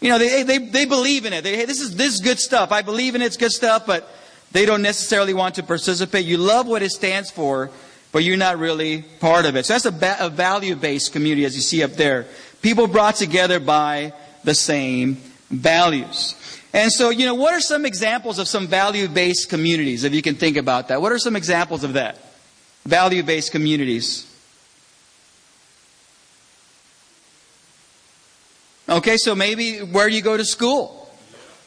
You 0.00 0.10
know, 0.10 0.18
they, 0.18 0.44
they, 0.44 0.58
they 0.58 0.84
believe 0.84 1.24
in 1.24 1.32
it. 1.32 1.42
They, 1.42 1.56
hey, 1.56 1.64
this 1.64 1.80
is, 1.80 1.96
this 1.96 2.14
is 2.14 2.20
good 2.20 2.38
stuff. 2.38 2.70
I 2.70 2.82
believe 2.82 3.14
in 3.14 3.22
it. 3.22 3.26
It's 3.26 3.36
good 3.36 3.50
stuff, 3.50 3.84
but 3.84 4.08
they 4.52 4.64
don't 4.64 4.82
necessarily 4.82 5.34
want 5.34 5.56
to 5.56 5.62
participate. 5.62 6.24
You 6.24 6.38
love 6.38 6.66
what 6.66 6.82
it 6.82 6.90
stands 6.90 7.30
for, 7.30 7.70
but 8.12 8.22
you're 8.22 8.36
not 8.36 8.58
really 8.58 9.02
part 9.20 9.44
of 9.44 9.56
it. 9.56 9.66
So 9.66 9.74
that's 9.74 9.86
a, 9.86 9.92
ba- 9.92 10.16
a 10.20 10.30
value-based 10.30 11.12
community, 11.12 11.44
as 11.44 11.56
you 11.56 11.62
see 11.62 11.82
up 11.82 11.92
there. 11.92 12.26
People 12.62 12.86
brought 12.86 13.16
together 13.16 13.58
by 13.60 14.12
the 14.44 14.54
same 14.54 15.16
values. 15.50 16.34
And 16.72 16.92
so, 16.92 17.10
you 17.10 17.26
know, 17.26 17.34
what 17.34 17.54
are 17.54 17.60
some 17.60 17.84
examples 17.84 18.38
of 18.38 18.46
some 18.46 18.66
value-based 18.66 19.48
communities, 19.48 20.04
if 20.04 20.14
you 20.14 20.22
can 20.22 20.36
think 20.36 20.56
about 20.56 20.88
that? 20.88 21.02
What 21.02 21.12
are 21.12 21.18
some 21.18 21.34
examples 21.34 21.82
of 21.82 21.94
that? 21.94 22.18
Value-based 22.84 23.50
communities. 23.50 24.27
Okay, 28.88 29.16
so 29.18 29.34
maybe 29.34 29.80
where 29.80 30.08
you 30.08 30.22
go 30.22 30.36
to 30.36 30.44
school. 30.44 30.94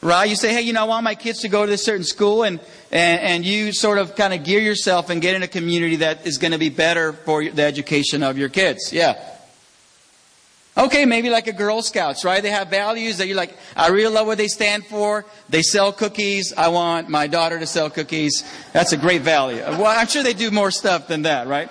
Right? 0.00 0.28
You 0.28 0.34
say, 0.34 0.52
hey, 0.52 0.62
you 0.62 0.72
know, 0.72 0.82
I 0.82 0.84
want 0.84 1.04
my 1.04 1.14
kids 1.14 1.42
to 1.42 1.48
go 1.48 1.64
to 1.64 1.70
this 1.70 1.84
certain 1.84 2.02
school, 2.02 2.42
and, 2.42 2.58
and, 2.90 3.20
and 3.20 3.44
you 3.44 3.72
sort 3.72 3.98
of 3.98 4.16
kind 4.16 4.34
of 4.34 4.42
gear 4.42 4.58
yourself 4.58 5.10
and 5.10 5.22
get 5.22 5.36
in 5.36 5.44
a 5.44 5.48
community 5.48 5.96
that 5.96 6.26
is 6.26 6.38
going 6.38 6.50
to 6.50 6.58
be 6.58 6.70
better 6.70 7.12
for 7.12 7.44
the 7.44 7.62
education 7.62 8.24
of 8.24 8.36
your 8.36 8.48
kids. 8.48 8.92
Yeah. 8.92 9.14
Okay, 10.76 11.04
maybe 11.04 11.30
like 11.30 11.46
a 11.46 11.52
Girl 11.52 11.82
Scouts, 11.82 12.24
right? 12.24 12.42
They 12.42 12.50
have 12.50 12.68
values 12.68 13.18
that 13.18 13.28
you're 13.28 13.36
like, 13.36 13.56
I 13.76 13.90
really 13.90 14.12
love 14.12 14.26
what 14.26 14.38
they 14.38 14.48
stand 14.48 14.86
for. 14.86 15.24
They 15.48 15.62
sell 15.62 15.92
cookies. 15.92 16.52
I 16.56 16.68
want 16.68 17.08
my 17.08 17.28
daughter 17.28 17.58
to 17.60 17.66
sell 17.66 17.88
cookies. 17.88 18.42
That's 18.72 18.92
a 18.92 18.96
great 18.96 19.22
value. 19.22 19.60
Well, 19.60 19.86
I'm 19.86 20.08
sure 20.08 20.22
they 20.24 20.32
do 20.32 20.50
more 20.50 20.70
stuff 20.70 21.06
than 21.06 21.22
that, 21.22 21.46
right? 21.46 21.70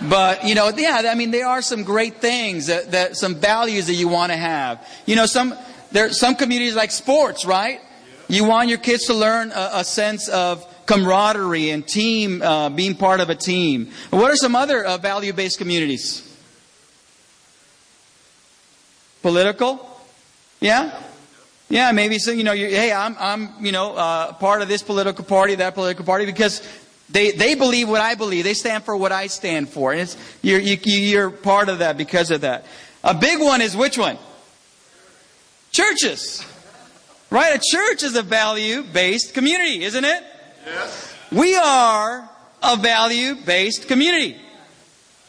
But, 0.00 0.44
you 0.44 0.54
know, 0.54 0.70
yeah, 0.76 1.02
I 1.10 1.14
mean, 1.14 1.32
there 1.32 1.46
are 1.46 1.60
some 1.60 1.82
great 1.82 2.16
things 2.16 2.66
that, 2.66 2.92
that 2.92 3.16
some 3.16 3.34
values 3.34 3.86
that 3.88 3.94
you 3.94 4.06
want 4.06 4.30
to 4.30 4.36
have. 4.36 4.86
You 5.06 5.16
know, 5.16 5.26
some, 5.26 5.54
there, 5.90 6.12
some 6.12 6.36
communities 6.36 6.76
like 6.76 6.92
sports, 6.92 7.44
right? 7.44 7.80
You 8.28 8.44
want 8.44 8.68
your 8.68 8.78
kids 8.78 9.06
to 9.06 9.14
learn 9.14 9.50
a, 9.50 9.70
a 9.74 9.84
sense 9.84 10.28
of 10.28 10.64
camaraderie 10.86 11.70
and 11.70 11.86
team, 11.86 12.42
uh, 12.42 12.68
being 12.68 12.94
part 12.94 13.20
of 13.20 13.28
a 13.28 13.34
team. 13.34 13.90
What 14.10 14.30
are 14.30 14.36
some 14.36 14.54
other 14.54 14.84
uh, 14.84 14.98
value 14.98 15.32
based 15.32 15.58
communities? 15.58 16.24
Political? 19.22 20.00
Yeah? 20.60 21.02
Yeah, 21.68 21.92
maybe 21.92 22.18
so. 22.18 22.30
You 22.30 22.44
know, 22.44 22.54
hey, 22.54 22.92
I'm, 22.92 23.16
I'm, 23.18 23.64
you 23.64 23.72
know, 23.72 23.94
uh, 23.94 24.32
part 24.34 24.62
of 24.62 24.68
this 24.68 24.82
political 24.82 25.24
party, 25.24 25.56
that 25.56 25.74
political 25.74 26.04
party, 26.04 26.24
because 26.24 26.62
they, 27.10 27.30
they 27.30 27.54
believe 27.54 27.88
what 27.88 28.00
I 28.00 28.14
believe. 28.14 28.44
They 28.44 28.54
stand 28.54 28.84
for 28.84 28.96
what 28.96 29.12
I 29.12 29.28
stand 29.28 29.68
for, 29.68 29.92
and 29.92 30.00
it's 30.00 30.16
you're 30.42 30.60
you, 30.60 30.76
you're 30.84 31.30
part 31.30 31.68
of 31.68 31.78
that 31.78 31.96
because 31.96 32.30
of 32.30 32.42
that. 32.42 32.66
A 33.02 33.14
big 33.14 33.40
one 33.40 33.60
is 33.62 33.76
which 33.76 33.96
one? 33.96 34.18
Churches, 35.72 36.44
right? 37.30 37.54
A 37.54 37.60
church 37.62 38.02
is 38.02 38.16
a 38.16 38.22
value-based 38.22 39.34
community, 39.34 39.84
isn't 39.84 40.04
it? 40.04 40.22
Yes. 40.66 41.14
We 41.30 41.56
are 41.56 42.28
a 42.62 42.76
value-based 42.76 43.86
community. 43.86 44.36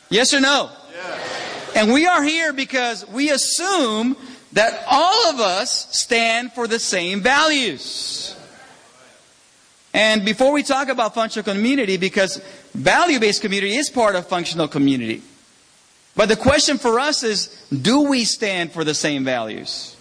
Yes 0.09 0.33
or 0.33 0.39
no? 0.39 0.71
Yes. 0.93 1.71
And 1.75 1.93
we 1.93 2.07
are 2.07 2.23
here 2.23 2.51
because 2.51 3.07
we 3.07 3.29
assume 3.29 4.17
that 4.53 4.83
all 4.89 5.29
of 5.29 5.39
us 5.39 5.95
stand 5.95 6.51
for 6.53 6.67
the 6.67 6.79
same 6.79 7.21
values. 7.21 8.35
And 9.93 10.23
before 10.23 10.51
we 10.51 10.63
talk 10.63 10.87
about 10.87 11.15
functional 11.15 11.43
community, 11.43 11.97
because 11.97 12.41
value-based 12.73 13.41
community 13.41 13.75
is 13.75 13.89
part 13.89 14.15
of 14.15 14.27
functional 14.27 14.67
community. 14.67 15.23
But 16.15 16.29
the 16.29 16.35
question 16.35 16.77
for 16.77 16.99
us 16.99 17.23
is, 17.23 17.47
do 17.71 18.01
we 18.01 18.25
stand 18.25 18.71
for 18.71 18.83
the 18.83 18.93
same 18.93 19.23
values? 19.23 19.95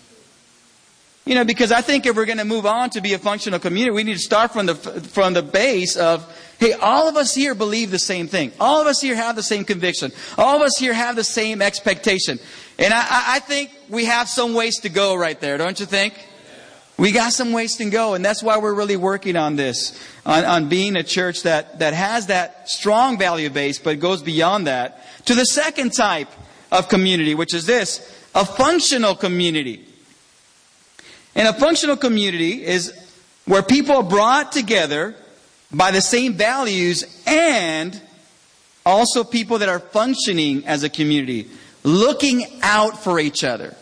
You 1.25 1.35
know, 1.35 1.45
because 1.45 1.73
I 1.73 1.83
think 1.83 2.07
if 2.07 2.16
we're 2.16 2.25
going 2.25 2.38
to 2.38 2.45
move 2.45 2.64
on 2.64 2.90
to 2.90 3.02
be 3.02 3.12
a 3.12 3.18
functional 3.18 3.59
community, 3.59 3.95
we 3.95 4.02
need 4.02 4.14
to 4.14 4.18
start 4.18 4.50
from 4.50 4.66
the, 4.66 4.75
from 4.75 5.35
the 5.35 5.42
base 5.42 5.97
of, 5.97 6.26
hey, 6.59 6.73
all 6.73 7.07
of 7.07 7.16
us 7.16 7.35
here 7.35 7.54
believe 7.54 7.90
the 7.90 7.99
same 7.99 8.28
thing. 8.28 8.50
All 8.59 8.80
of 8.80 8.87
us 8.87 9.00
here 9.00 9.14
have 9.14 9.37
the 9.37 9.42
same 9.42 9.64
conviction. 9.64 10.11
All 10.38 10.57
of 10.57 10.62
us 10.62 10.78
here 10.78 10.95
have 10.95 11.16
the 11.16 11.25
same 11.25 11.61
expectation. 11.61 12.38
And 12.78 12.95
I, 12.95 13.07
I 13.11 13.38
think 13.40 13.71
we 13.90 14.07
have 14.07 14.28
some 14.28 14.54
ways 14.54 14.80
to 14.80 14.88
go 14.88 15.14
right 15.14 15.38
there, 15.38 15.59
don't 15.59 15.78
you 15.78 15.87
think? 15.87 16.14
We 16.99 17.12
got 17.12 17.33
some 17.33 17.52
ways 17.52 17.76
to 17.76 17.88
go, 17.90 18.14
and 18.14 18.25
that's 18.25 18.43
why 18.43 18.59
we're 18.59 18.75
really 18.75 18.97
working 18.97 19.37
on 19.37 19.55
this, 19.55 19.99
on, 20.26 20.45
on 20.45 20.69
being 20.69 20.97
a 20.97 21.05
church 21.05 21.45
that, 21.45 21.78
that 21.78 21.95
has 21.95 22.26
that 22.26 22.69
strong 22.69 23.17
value 23.17 23.50
base, 23.50 23.78
but 23.78 24.00
goes 24.00 24.21
beyond 24.21 24.67
that 24.67 25.00
to 25.26 25.37
the 25.37 25.45
second 25.45 25.93
type 25.93 26.28
of 26.73 26.88
community, 26.88 27.37
which 27.37 27.55
is 27.55 27.67
this, 27.67 28.00
a 28.35 28.45
functional 28.45 29.14
community. 29.14 29.87
And 31.37 31.47
a 31.47 31.52
functional 31.52 31.97
community 31.97 32.64
is 32.64 32.93
where 33.45 33.62
people 33.62 33.97
are 33.97 34.02
brought 34.02 34.50
together 34.50 35.14
by 35.71 35.93
the 35.93 36.00
same 36.00 36.35
values 36.35 37.05
and 37.26 38.00
also 38.85 39.23
people 39.23 39.59
that 39.59 39.69
are 39.69 39.78
functioning 39.78 40.67
as 40.67 40.83
a 40.83 40.88
community, 40.88 41.49
looking 41.85 42.45
out 42.62 42.99
for 42.99 43.21
each 43.21 43.45
other. 43.45 43.76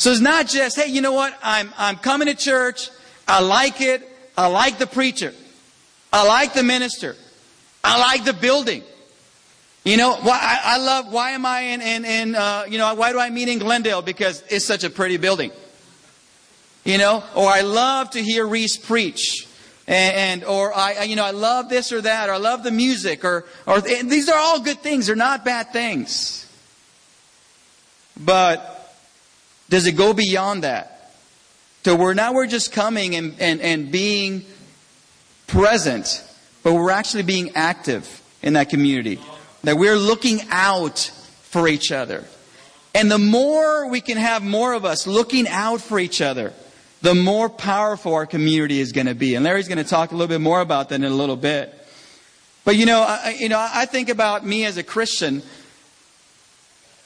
So 0.00 0.10
it's 0.10 0.22
not 0.22 0.46
just, 0.46 0.76
hey, 0.76 0.90
you 0.90 1.02
know 1.02 1.12
what? 1.12 1.38
I'm, 1.42 1.74
I'm 1.76 1.96
coming 1.96 2.26
to 2.28 2.34
church. 2.34 2.88
I 3.28 3.42
like 3.42 3.82
it. 3.82 4.00
I 4.34 4.46
like 4.46 4.78
the 4.78 4.86
preacher. 4.86 5.34
I 6.10 6.26
like 6.26 6.54
the 6.54 6.62
minister. 6.62 7.16
I 7.84 7.98
like 8.00 8.24
the 8.24 8.32
building. 8.32 8.82
You 9.84 9.98
know, 9.98 10.14
why, 10.14 10.38
I, 10.40 10.76
I 10.76 10.78
love, 10.78 11.12
why 11.12 11.32
am 11.32 11.44
I 11.44 11.60
in, 11.60 11.82
in, 11.82 12.04
in 12.06 12.34
uh, 12.34 12.64
you 12.66 12.78
know, 12.78 12.94
why 12.94 13.12
do 13.12 13.18
I 13.18 13.28
meet 13.28 13.50
in 13.50 13.58
Glendale? 13.58 14.00
Because 14.00 14.42
it's 14.48 14.64
such 14.64 14.84
a 14.84 14.88
pretty 14.88 15.18
building. 15.18 15.50
You 16.82 16.96
know, 16.96 17.22
or 17.34 17.50
I 17.50 17.60
love 17.60 18.08
to 18.12 18.22
hear 18.22 18.46
Reese 18.46 18.78
preach. 18.78 19.46
And, 19.86 20.16
and, 20.16 20.44
or 20.44 20.74
I, 20.74 21.02
you 21.02 21.14
know, 21.14 21.26
I 21.26 21.32
love 21.32 21.68
this 21.68 21.92
or 21.92 22.00
that, 22.00 22.30
or 22.30 22.32
I 22.32 22.38
love 22.38 22.62
the 22.62 22.70
music, 22.70 23.22
or, 23.22 23.44
or 23.66 23.82
these 23.82 24.30
are 24.30 24.38
all 24.38 24.60
good 24.60 24.78
things. 24.78 25.08
They're 25.08 25.14
not 25.14 25.44
bad 25.44 25.74
things. 25.74 26.50
But 28.18 28.78
does 29.70 29.86
it 29.86 29.92
go 29.92 30.12
beyond 30.12 30.64
that? 30.64 31.14
To 31.84 31.96
where 31.96 32.12
now 32.12 32.34
we're 32.34 32.46
just 32.46 32.72
coming 32.72 33.14
and, 33.14 33.34
and, 33.40 33.62
and 33.62 33.90
being 33.90 34.44
present, 35.46 36.22
but 36.62 36.74
we're 36.74 36.90
actually 36.90 37.22
being 37.22 37.52
active 37.54 38.20
in 38.42 38.52
that 38.52 38.68
community. 38.68 39.18
That 39.64 39.78
we're 39.78 39.96
looking 39.96 40.40
out 40.50 40.98
for 40.98 41.68
each 41.68 41.90
other. 41.90 42.24
And 42.94 43.10
the 43.10 43.18
more 43.18 43.88
we 43.88 44.00
can 44.00 44.18
have 44.18 44.42
more 44.42 44.74
of 44.74 44.84
us 44.84 45.06
looking 45.06 45.48
out 45.48 45.80
for 45.80 45.98
each 45.98 46.20
other, 46.20 46.52
the 47.02 47.14
more 47.14 47.48
powerful 47.48 48.14
our 48.14 48.26
community 48.26 48.80
is 48.80 48.92
going 48.92 49.06
to 49.06 49.14
be. 49.14 49.34
And 49.36 49.44
Larry's 49.44 49.68
going 49.68 49.78
to 49.78 49.84
talk 49.84 50.10
a 50.10 50.14
little 50.14 50.28
bit 50.28 50.40
more 50.40 50.60
about 50.60 50.90
that 50.90 50.96
in 50.96 51.04
a 51.04 51.10
little 51.10 51.36
bit. 51.36 51.74
But 52.64 52.76
you 52.76 52.84
know, 52.84 53.00
I, 53.00 53.36
you 53.38 53.48
know, 53.48 53.58
I 53.58 53.86
think 53.86 54.08
about 54.10 54.44
me 54.44 54.64
as 54.66 54.76
a 54.76 54.82
Christian. 54.82 55.42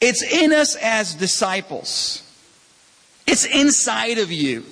It's 0.00 0.22
in 0.22 0.52
us 0.52 0.74
as 0.76 1.14
disciples. 1.14 2.23
It's 3.26 3.44
inside 3.44 4.18
of 4.18 4.30
you 4.30 4.64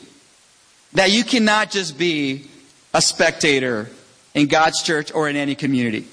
that 0.92 1.10
you 1.10 1.24
cannot 1.24 1.70
just 1.70 1.98
be 1.98 2.46
a 2.92 3.00
spectator 3.00 3.88
in 4.34 4.46
God's 4.46 4.82
church 4.82 5.12
or 5.12 5.28
in 5.28 5.36
any 5.36 5.54
community. 5.54 6.06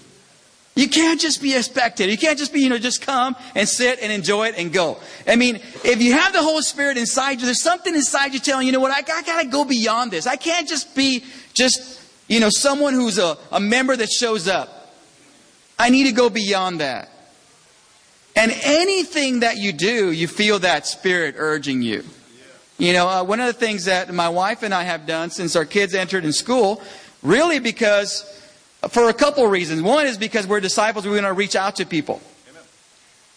You 0.76 0.88
can't 0.88 1.20
just 1.20 1.42
be 1.42 1.56
a 1.56 1.64
spectator. 1.64 2.10
You 2.10 2.18
can't 2.18 2.40
just 2.40 2.54
be, 2.54 2.62
you 2.62 2.70
know, 2.70 2.78
just 2.78 3.02
come 3.02 3.36
and 3.54 3.68
sit 3.68 4.00
and 4.02 4.14
enjoy 4.14 4.48
it 4.48 4.56
and 4.58 4.72
go. 4.72 4.98
I 5.28 5.36
mean, 5.36 5.58
if 5.84 6.02
you 6.02 6.14
have 6.14 6.32
the 6.32 6.42
Holy 6.42 6.62
Spirit 6.62 6.98
inside 6.98 7.40
you, 7.40 7.46
there's 7.46 7.62
something 7.62 7.94
inside 7.94 8.34
you 8.34 8.40
telling 8.40 8.66
you, 8.66 8.72
know 8.72 8.80
what, 8.80 8.92
I, 8.92 9.00
I 9.00 9.22
gotta 9.24 9.50
go 9.50 9.66
beyond 9.66 10.12
this. 10.12 10.26
I 10.26 10.38
can't 10.38 10.70
just 10.70 10.96
be 10.96 11.26
just, 11.54 12.02
you 12.30 12.40
know, 12.40 12.50
someone 12.50 12.94
who's 12.94 13.18
a, 13.18 13.38
a 13.52 13.60
member 13.60 13.94
that 13.94 14.10
shows 14.10 14.48
up. 14.48 14.94
I 15.78 15.90
need 15.90 16.06
to 16.06 16.14
go 16.14 16.30
beyond 16.30 16.80
that. 16.80 17.10
And 18.36 18.54
anything 18.64 19.42
that 19.42 19.58
you 19.58 19.74
do, 19.74 20.12
you 20.12 20.30
feel 20.30 20.60
that 20.60 20.88
Spirit 20.88 21.36
urging 21.38 21.82
you. 21.82 22.06
You 22.80 22.94
know, 22.94 23.10
uh, 23.10 23.24
one 23.26 23.42
of 23.42 23.48
the 23.48 23.54
things 23.54 23.86
that 23.86 24.12
my 24.14 24.30
wife 24.30 24.64
and 24.64 24.74
I 24.74 24.84
have 24.84 25.06
done 25.06 25.32
since 25.32 25.58
our 25.58 25.66
kids 25.66 25.94
entered 25.94 26.24
in 26.24 26.32
school, 26.32 26.82
really 27.22 27.60
because 27.60 28.24
for 28.88 29.10
a 29.10 29.14
couple 29.14 29.44
of 29.44 29.52
reasons. 29.52 29.82
One 29.82 30.08
is 30.08 30.18
because 30.18 30.48
we're 30.48 30.62
disciples, 30.62 31.06
we 31.06 31.12
want 31.12 31.26
to 31.26 31.34
reach 31.34 31.58
out 31.58 31.76
to 31.76 31.86
people. 31.86 32.22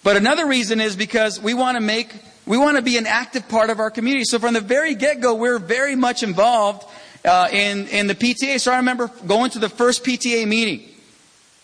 But 0.04 0.16
another 0.16 0.46
reason 0.46 0.80
is 0.80 0.94
because 0.94 1.40
we 1.40 1.54
want 1.54 1.76
to 1.76 1.80
make, 1.80 2.14
we 2.46 2.56
want 2.56 2.76
to 2.76 2.82
be 2.82 2.96
an 2.96 3.06
active 3.06 3.48
part 3.48 3.68
of 3.68 3.80
our 3.80 3.90
community. 3.90 4.24
So 4.24 4.38
from 4.38 4.54
the 4.54 4.60
very 4.60 4.94
get-go, 4.94 5.34
we're 5.34 5.58
very 5.58 5.96
much 5.96 6.22
involved 6.22 6.88
uh, 7.24 7.48
in, 7.50 7.88
in 7.88 8.06
the 8.06 8.14
PTA. 8.14 8.60
So 8.60 8.72
I 8.72 8.76
remember 8.76 9.10
going 9.26 9.50
to 9.50 9.58
the 9.58 9.68
first 9.68 10.04
PTA 10.04 10.46
meeting. 10.46 10.88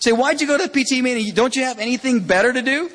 Say, 0.01 0.11
why'd 0.11 0.41
you 0.41 0.49
go 0.49 0.59
to 0.59 0.67
the 0.67 0.69
PTA 0.69 1.01
meeting? 1.01 1.33
Don't 1.33 1.55
you 1.55 1.63
have 1.63 1.79
anything 1.79 2.21
better 2.21 2.53
to 2.53 2.63
do? 2.63 2.91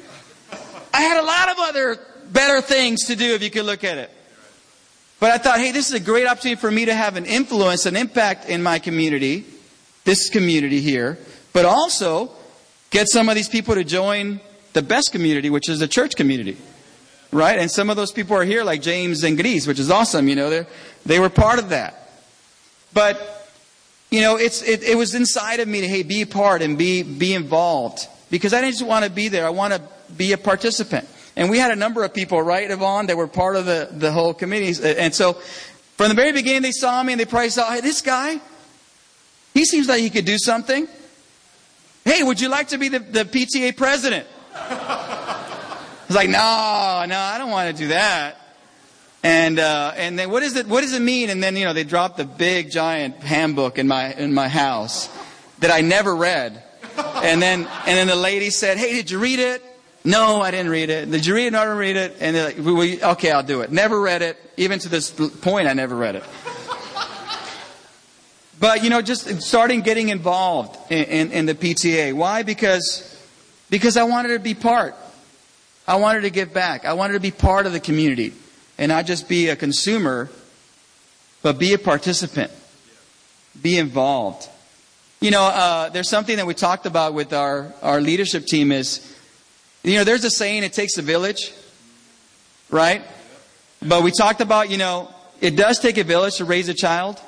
I 0.94 1.02
had 1.02 1.22
a 1.22 1.26
lot 1.26 1.50
of 1.50 1.56
other 1.60 2.00
better 2.32 2.60
things 2.60 3.06
to 3.06 3.16
do 3.16 3.34
if 3.34 3.42
you 3.44 3.50
could 3.50 3.66
look 3.66 3.86
at 3.86 3.98
it. 3.98 4.12
But 5.24 5.32
I 5.32 5.38
thought, 5.38 5.60
hey, 5.62 5.72
this 5.72 5.88
is 5.88 5.94
a 5.94 6.02
great 6.02 6.28
opportunity 6.28 6.60
for 6.60 6.70
me 6.70 6.84
to 6.84 6.94
have 6.94 7.16
an 7.16 7.24
influence, 7.24 7.86
an 7.86 7.96
impact 7.96 8.50
in 8.50 8.62
my 8.62 8.78
community 8.78 9.46
this 10.04 10.30
community 10.30 10.82
here, 10.82 11.18
but 11.54 11.64
also 11.64 12.30
get 12.90 13.08
some 13.08 13.30
of 13.30 13.36
these 13.36 13.48
people 13.48 13.74
to 13.76 13.86
join 13.86 14.42
the 14.74 14.82
best 14.82 15.14
community, 15.14 15.50
which 15.50 15.70
is 15.70 15.80
the 15.80 15.88
church 15.88 16.18
community. 16.18 16.58
Right? 17.32 17.58
And 17.58 17.72
some 17.72 17.90
of 17.90 17.96
those 17.96 18.12
people 18.12 18.36
are 18.36 18.44
here, 18.44 18.66
like 18.66 18.82
James 18.82 19.24
and 19.24 19.38
Gris, 19.38 19.66
which 19.66 19.80
is 19.80 19.90
awesome. 19.90 20.28
You 20.28 20.36
know, 20.36 20.50
they 20.50 20.66
they 21.06 21.22
were 21.22 21.30
part 21.30 21.58
of 21.58 21.70
that. 21.70 22.10
But, 22.94 23.48
you 24.12 24.20
know, 24.20 24.36
it's, 24.36 24.62
it, 24.62 24.84
it 24.84 24.98
was 24.98 25.16
inside 25.16 25.62
of 25.62 25.70
me 25.70 25.80
to, 25.80 25.88
hey, 25.88 26.04
be 26.04 26.24
a 26.24 26.28
part 26.28 26.62
and 26.62 26.78
be, 26.78 27.02
be 27.02 27.34
involved. 27.34 28.10
Because 28.30 28.54
I 28.54 28.60
didn't 28.60 28.74
just 28.74 28.86
want 28.86 29.06
to 29.06 29.10
be 29.10 29.30
there. 29.30 29.46
I 29.46 29.52
want 29.52 29.72
to 29.72 29.82
be 30.18 30.34
a 30.34 30.38
participant. 30.38 31.08
And 31.36 31.50
we 31.50 31.58
had 31.58 31.72
a 31.72 31.76
number 31.76 32.04
of 32.04 32.14
people, 32.14 32.42
right, 32.42 32.70
Yvonne, 32.70 33.08
that 33.08 33.18
were 33.18 33.28
part 33.28 33.56
of 33.56 33.66
the, 33.66 33.90
the 33.92 34.12
whole 34.12 34.34
committee. 34.34 34.74
And 34.84 35.14
so, 35.14 35.34
from 35.98 36.10
the 36.10 36.16
very 36.16 36.32
beginning, 36.32 36.62
they 36.62 36.72
saw 36.72 37.02
me 37.02 37.14
and 37.14 37.20
they 37.20 37.26
probably 37.26 37.50
saw, 37.50 37.72
hey, 37.72 37.82
this 37.82 38.02
guy, 38.02 38.40
he 39.54 39.66
seems 39.66 39.88
like 39.88 40.02
he 40.02 40.10
could 40.10 40.26
do 40.26 40.38
something. 40.38 40.88
Hey, 42.06 42.24
would 42.24 42.42
you 42.42 42.50
like 42.50 42.70
to 42.70 42.78
be 42.78 42.90
the, 42.90 43.00
the 43.00 43.26
PTA 43.26 43.78
president? 43.78 44.28
I 44.56 45.78
was 46.08 46.16
like, 46.16 46.30
no, 46.30 47.06
no, 47.08 47.18
I 47.18 47.38
don't 47.38 47.50
want 47.50 47.76
to 47.76 47.84
do 47.84 47.90
that. 47.90 48.38
And 49.26 49.58
uh, 49.58 49.94
and 49.96 50.20
then 50.20 50.30
what 50.30 50.44
is 50.44 50.58
it? 50.58 50.68
What 50.68 50.82
does 50.82 50.94
it 50.94 51.02
mean? 51.02 51.30
And 51.30 51.42
then 51.42 51.56
you 51.56 51.64
know 51.64 51.72
they 51.72 51.86
dropped 51.86 52.18
the 52.18 52.26
big 52.26 52.72
giant 52.72 53.16
handbook 53.22 53.80
in 53.80 53.88
my 53.88 54.14
in 54.14 54.34
my 54.34 54.50
house 54.50 55.10
that 55.60 55.72
I 55.72 55.80
never 55.80 56.14
read. 56.14 56.62
And 56.98 57.42
then 57.42 57.62
and 57.62 57.98
then 57.98 58.08
the 58.08 58.18
lady 58.18 58.50
said, 58.50 58.78
"Hey, 58.78 58.92
did 58.92 59.10
you 59.10 59.20
read 59.20 59.40
it?" 59.40 59.64
No, 60.06 60.42
I 60.42 60.52
didn't 60.52 60.70
read 60.70 60.90
it. 60.90 61.10
Did 61.10 61.26
you 61.26 61.34
read 61.34 61.48
it? 61.48 61.52
No, 61.52 61.60
I 61.60 61.64
didn't 61.64 61.78
read 61.78 61.96
it. 61.96 62.18
And 62.20 62.36
they're 62.36 62.46
like, 62.48 62.58
well, 62.60 63.12
okay, 63.14 63.32
I'll 63.32 63.44
do 63.44 63.62
it. 63.62 63.72
Never 63.72 64.00
read 64.00 64.22
it. 64.22 64.38
Even 64.58 64.80
to 64.80 64.90
this 64.90 65.10
point, 65.10 65.68
I 65.68 65.74
never 65.74 65.96
read 65.96 66.16
it. 66.16 66.24
But, 68.60 68.84
you 68.84 68.90
know, 68.90 69.02
just 69.02 69.42
starting 69.42 69.82
getting 69.82 70.10
involved 70.10 70.92
in, 70.92 71.04
in, 71.04 71.32
in, 71.32 71.46
the 71.48 71.54
PTA. 71.54 72.14
Why? 72.14 72.44
Because, 72.44 73.22
because 73.70 73.98
I 73.98 74.04
wanted 74.04 74.30
to 74.30 74.40
be 74.40 74.54
part. 74.54 74.96
I 75.86 75.98
wanted 75.98 76.22
to 76.22 76.30
give 76.30 76.54
back. 76.54 76.86
I 76.86 76.94
wanted 76.94 77.14
to 77.14 77.20
be 77.20 77.32
part 77.32 77.66
of 77.66 77.74
the 77.74 77.82
community 77.82 78.34
and 78.78 78.90
not 78.90 79.06
just 79.06 79.28
be 79.28 79.50
a 79.50 79.58
consumer, 79.58 80.30
but 81.42 81.60
be 81.60 81.74
a 81.74 81.78
participant. 81.78 82.52
Be 83.62 83.78
involved. 83.78 84.48
you 85.20 85.32
know, 85.32 85.44
uh, 85.44 85.90
there's 85.90 86.10
something 86.10 86.38
that 86.38 86.46
we 86.46 86.54
talked 86.54 86.86
about 86.86 87.14
with 87.14 87.34
our, 87.34 87.74
our 87.82 88.00
leadership 88.00 88.46
team 88.46 88.72
is, 88.72 89.13
you 89.84 89.96
know, 89.96 90.04
there's 90.04 90.24
a 90.24 90.30
saying, 90.30 90.64
it 90.64 90.74
takes 90.74 90.98
a 90.98 91.02
village, 91.02 91.54
right? 92.70 93.02
But 93.82 94.04
we 94.04 94.12
talked 94.12 94.42
about, 94.42 94.70
you 94.70 94.78
know, 94.78 95.14
it 95.42 95.56
does 95.56 95.80
take 95.80 95.98
a 95.98 96.04
village 96.04 96.38
to 96.38 96.46
raise 96.46 96.70
a 96.70 96.74
child, 96.74 97.22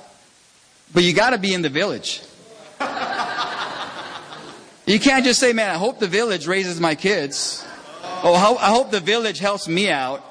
but 0.93 1.03
you 1.03 1.13
got 1.13 1.31
to 1.31 1.37
be 1.37 1.53
in 1.53 1.61
the 1.61 1.69
village. 1.69 2.21
You 4.85 4.99
can't 4.99 5.25
just 5.25 5.39
say, 5.39 5.51
man, 5.51 5.69
I 5.69 5.77
hope 5.77 5.99
the 5.99 6.07
village 6.07 6.45
raises 6.45 6.79
my 6.79 6.93
kids. 6.93 7.65
Oh, 8.23 8.35
I 8.35 8.69
hope 8.69 8.91
the 8.91 8.99
village 8.99 9.39
helps 9.39 9.67
me 9.67 9.89
out. 9.89 10.23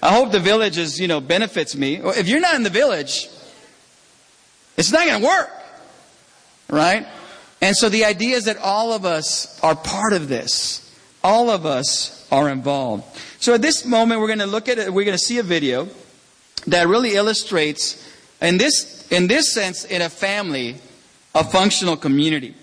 I 0.00 0.14
hope 0.14 0.30
the 0.30 0.40
village 0.40 0.78
is, 0.78 1.00
you 1.00 1.08
know, 1.08 1.20
benefits 1.20 1.74
me. 1.74 1.96
If 1.96 2.28
you're 2.28 2.40
not 2.40 2.54
in 2.54 2.62
the 2.62 2.70
village, 2.70 3.28
it's 4.76 4.92
not 4.92 5.06
going 5.06 5.20
to 5.20 5.26
work. 5.26 5.50
Right? 6.68 7.06
And 7.60 7.76
so 7.76 7.88
the 7.88 8.04
idea 8.04 8.36
is 8.36 8.44
that 8.44 8.58
all 8.58 8.92
of 8.92 9.04
us 9.04 9.60
are 9.60 9.74
part 9.74 10.12
of 10.12 10.28
this. 10.28 10.82
All 11.26 11.50
of 11.50 11.66
us 11.66 12.24
are 12.30 12.48
involved. 12.48 13.02
So 13.40 13.52
at 13.54 13.60
this 13.60 13.84
moment, 13.84 14.20
we're 14.20 14.28
going 14.28 14.38
to 14.38 14.46
look 14.46 14.68
at 14.68 14.78
it, 14.78 14.92
we're 14.92 15.04
going 15.04 15.18
to 15.18 15.24
see 15.24 15.38
a 15.38 15.42
video 15.42 15.88
that 16.68 16.86
really 16.86 17.14
illustrates, 17.16 18.08
in 18.40 18.58
this, 18.58 19.08
in 19.10 19.26
this 19.26 19.52
sense, 19.52 19.84
in 19.84 20.02
a 20.02 20.08
family, 20.08 20.76
a 21.34 21.42
functional 21.42 21.96
community. 21.96 22.54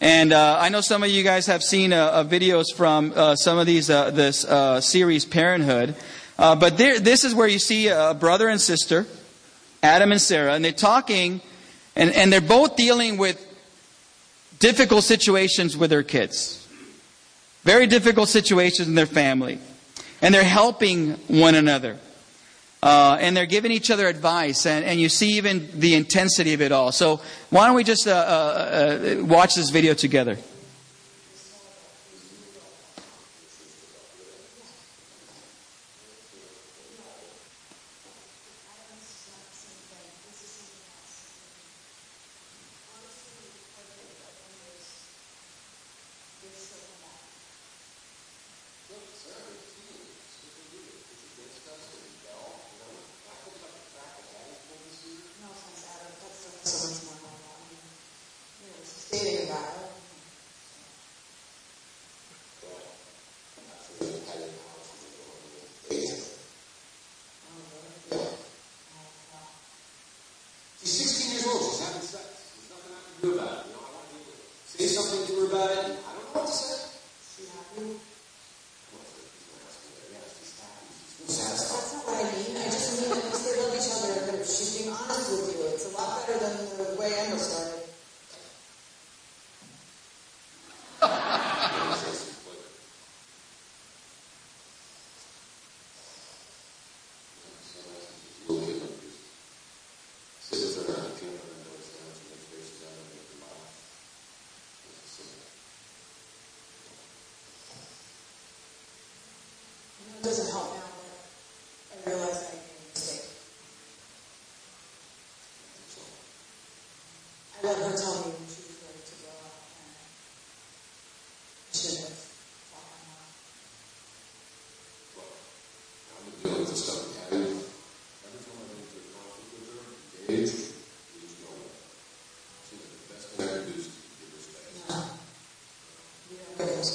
And 0.00 0.32
uh, 0.32 0.56
I 0.58 0.70
know 0.70 0.80
some 0.80 1.02
of 1.02 1.10
you 1.10 1.22
guys 1.24 1.44
have 1.44 1.62
seen 1.62 1.92
uh, 1.92 2.06
uh, 2.06 2.24
videos 2.24 2.74
from 2.74 3.12
uh, 3.14 3.36
some 3.36 3.58
of 3.58 3.66
these 3.66 3.90
uh, 3.90 4.10
this 4.10 4.46
uh, 4.46 4.80
series, 4.80 5.26
Parenthood. 5.26 5.94
but 6.38 6.78
there, 6.78 6.98
this 6.98 7.22
is 7.22 7.34
where 7.34 7.48
you 7.48 7.58
see 7.58 7.88
a 7.88 8.14
brother 8.18 8.48
and 8.48 8.58
sister, 8.58 9.04
Adam 9.82 10.10
and 10.10 10.22
Sarah, 10.22 10.54
and 10.54 10.64
they're 10.64 10.72
talking, 10.72 11.42
and, 11.94 12.10
and 12.12 12.32
they're 12.32 12.40
both 12.40 12.76
dealing 12.76 13.18
with 13.18 13.36
difficult 14.58 15.04
situations 15.04 15.76
with 15.76 15.90
their 15.90 16.02
kids. 16.02 16.65
Very 17.66 17.88
difficult 17.88 18.28
situations 18.28 18.86
in 18.86 18.94
their 18.94 19.06
family. 19.06 19.58
And 20.22 20.32
they're 20.32 20.44
helping 20.44 21.14
one 21.26 21.56
another. 21.56 21.98
Uh, 22.80 23.18
and 23.20 23.36
they're 23.36 23.44
giving 23.44 23.72
each 23.72 23.90
other 23.90 24.06
advice, 24.06 24.66
and, 24.66 24.84
and 24.84 25.00
you 25.00 25.08
see 25.08 25.30
even 25.30 25.68
the 25.74 25.96
intensity 25.96 26.54
of 26.54 26.62
it 26.62 26.70
all. 26.70 26.92
So, 26.92 27.20
why 27.50 27.66
don't 27.66 27.74
we 27.74 27.82
just 27.82 28.06
uh, 28.06 28.12
uh, 28.12 29.16
uh 29.20 29.24
watch 29.24 29.56
this 29.56 29.70
video 29.70 29.94
together? 29.94 30.38
talk 75.16 75.26
to 75.28 75.34
her 75.40 75.46
about 75.46 75.70
it. 75.70 76.15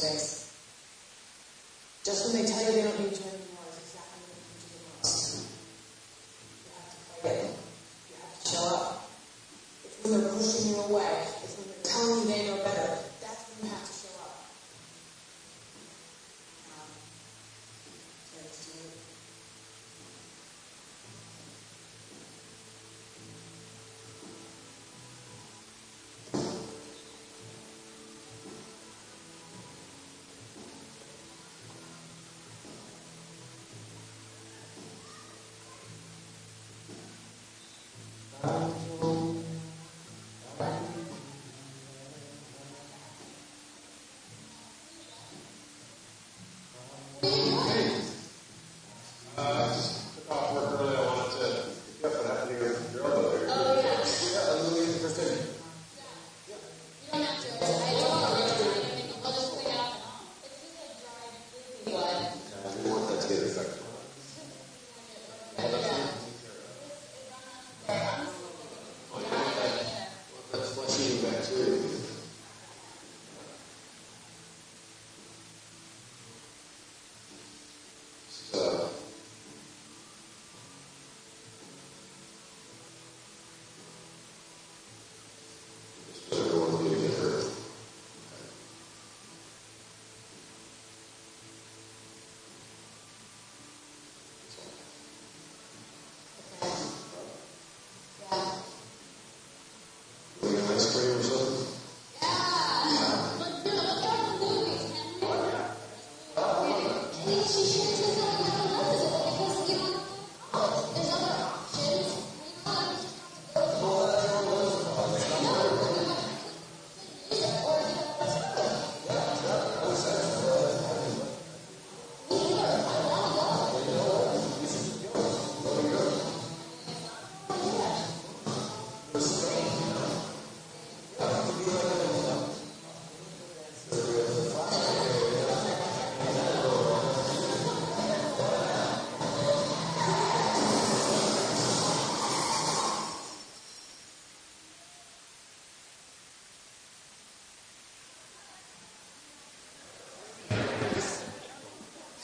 things. 0.02 0.52
Just 2.04 2.26
when 2.34 2.42
they 2.42 2.50
tell 2.52 2.66
you 2.66 2.82
they're 2.82 2.91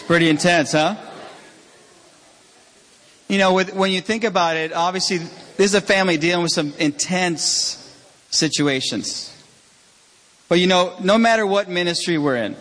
Pretty 0.08 0.30
intense, 0.30 0.72
huh? 0.72 0.96
You 3.28 3.38
know, 3.40 3.54
with, 3.54 3.74
when 3.74 3.92
you 3.92 4.00
think 4.00 4.24
about 4.24 4.56
it, 4.56 4.72
obviously, 4.72 5.18
this 5.18 5.66
is 5.66 5.76
a 5.76 5.82
family 5.82 6.16
dealing 6.16 6.44
with 6.44 6.54
some 6.54 6.74
intense 6.80 7.94
situations. 8.30 9.36
But 10.48 10.60
you 10.60 10.68
know, 10.68 10.96
no 11.04 11.18
matter 11.18 11.46
what 11.46 11.68
ministry 11.68 12.18
we're 12.18 12.38
in, 12.38 12.56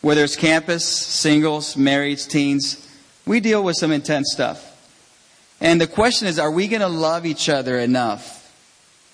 whether 0.00 0.24
it's 0.24 0.34
campus, 0.34 0.86
singles, 0.86 1.74
marrieds, 1.74 2.26
teens, 2.26 2.88
we 3.26 3.40
deal 3.40 3.62
with 3.62 3.76
some 3.76 3.92
intense 3.92 4.32
stuff. 4.32 4.64
And 5.60 5.78
the 5.78 5.86
question 5.86 6.26
is, 6.26 6.38
are 6.38 6.50
we 6.50 6.68
going 6.68 6.80
to 6.80 6.88
love 6.88 7.26
each 7.26 7.50
other 7.50 7.78
enough 7.78 8.50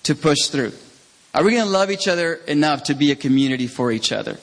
to 0.03 0.15
push 0.15 0.47
through? 0.47 0.71
Are 1.33 1.43
we 1.43 1.51
going 1.51 1.65
to 1.65 1.69
love 1.69 1.91
each 1.91 2.07
other 2.07 2.35
enough 2.35 2.83
to 2.83 2.93
be 2.93 3.11
a 3.11 3.17
community 3.17 3.67
for 3.67 3.91
each 3.91 4.13
other? 4.13 4.37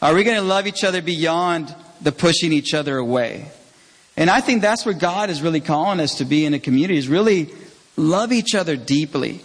Are 0.00 0.14
we 0.14 0.22
going 0.22 0.36
to 0.36 0.42
love 0.42 0.68
each 0.68 0.84
other 0.84 1.02
beyond 1.02 1.74
the 2.00 2.12
pushing 2.12 2.52
each 2.52 2.74
other 2.74 2.96
away? 2.98 3.50
And 4.16 4.28
I 4.28 4.40
think 4.40 4.62
that's 4.62 4.84
where 4.84 4.94
God 4.94 5.30
is 5.30 5.42
really 5.42 5.60
calling 5.60 6.00
us 6.00 6.16
to 6.16 6.24
be 6.24 6.44
in 6.44 6.52
a 6.52 6.58
community 6.58 6.98
is 6.98 7.08
really 7.08 7.50
love 7.96 8.32
each 8.32 8.54
other 8.54 8.76
deeply 8.76 9.40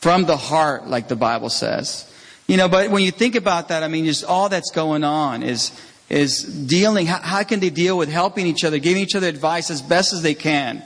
from 0.00 0.24
the 0.24 0.36
heart, 0.36 0.86
like 0.86 1.08
the 1.08 1.16
Bible 1.16 1.50
says. 1.50 2.08
You 2.46 2.56
know, 2.56 2.68
but 2.68 2.90
when 2.90 3.02
you 3.02 3.10
think 3.10 3.34
about 3.34 3.68
that, 3.68 3.82
I 3.82 3.88
mean, 3.88 4.04
just 4.04 4.24
all 4.24 4.48
that's 4.48 4.70
going 4.70 5.02
on 5.02 5.42
is, 5.42 5.72
is 6.08 6.44
dealing, 6.44 7.06
how, 7.06 7.18
how 7.18 7.42
can 7.42 7.58
they 7.58 7.70
deal 7.70 7.98
with 7.98 8.08
helping 8.08 8.46
each 8.46 8.62
other, 8.62 8.78
giving 8.78 9.02
each 9.02 9.16
other 9.16 9.26
advice 9.26 9.70
as 9.70 9.82
best 9.82 10.12
as 10.12 10.22
they 10.22 10.34
can? 10.34 10.84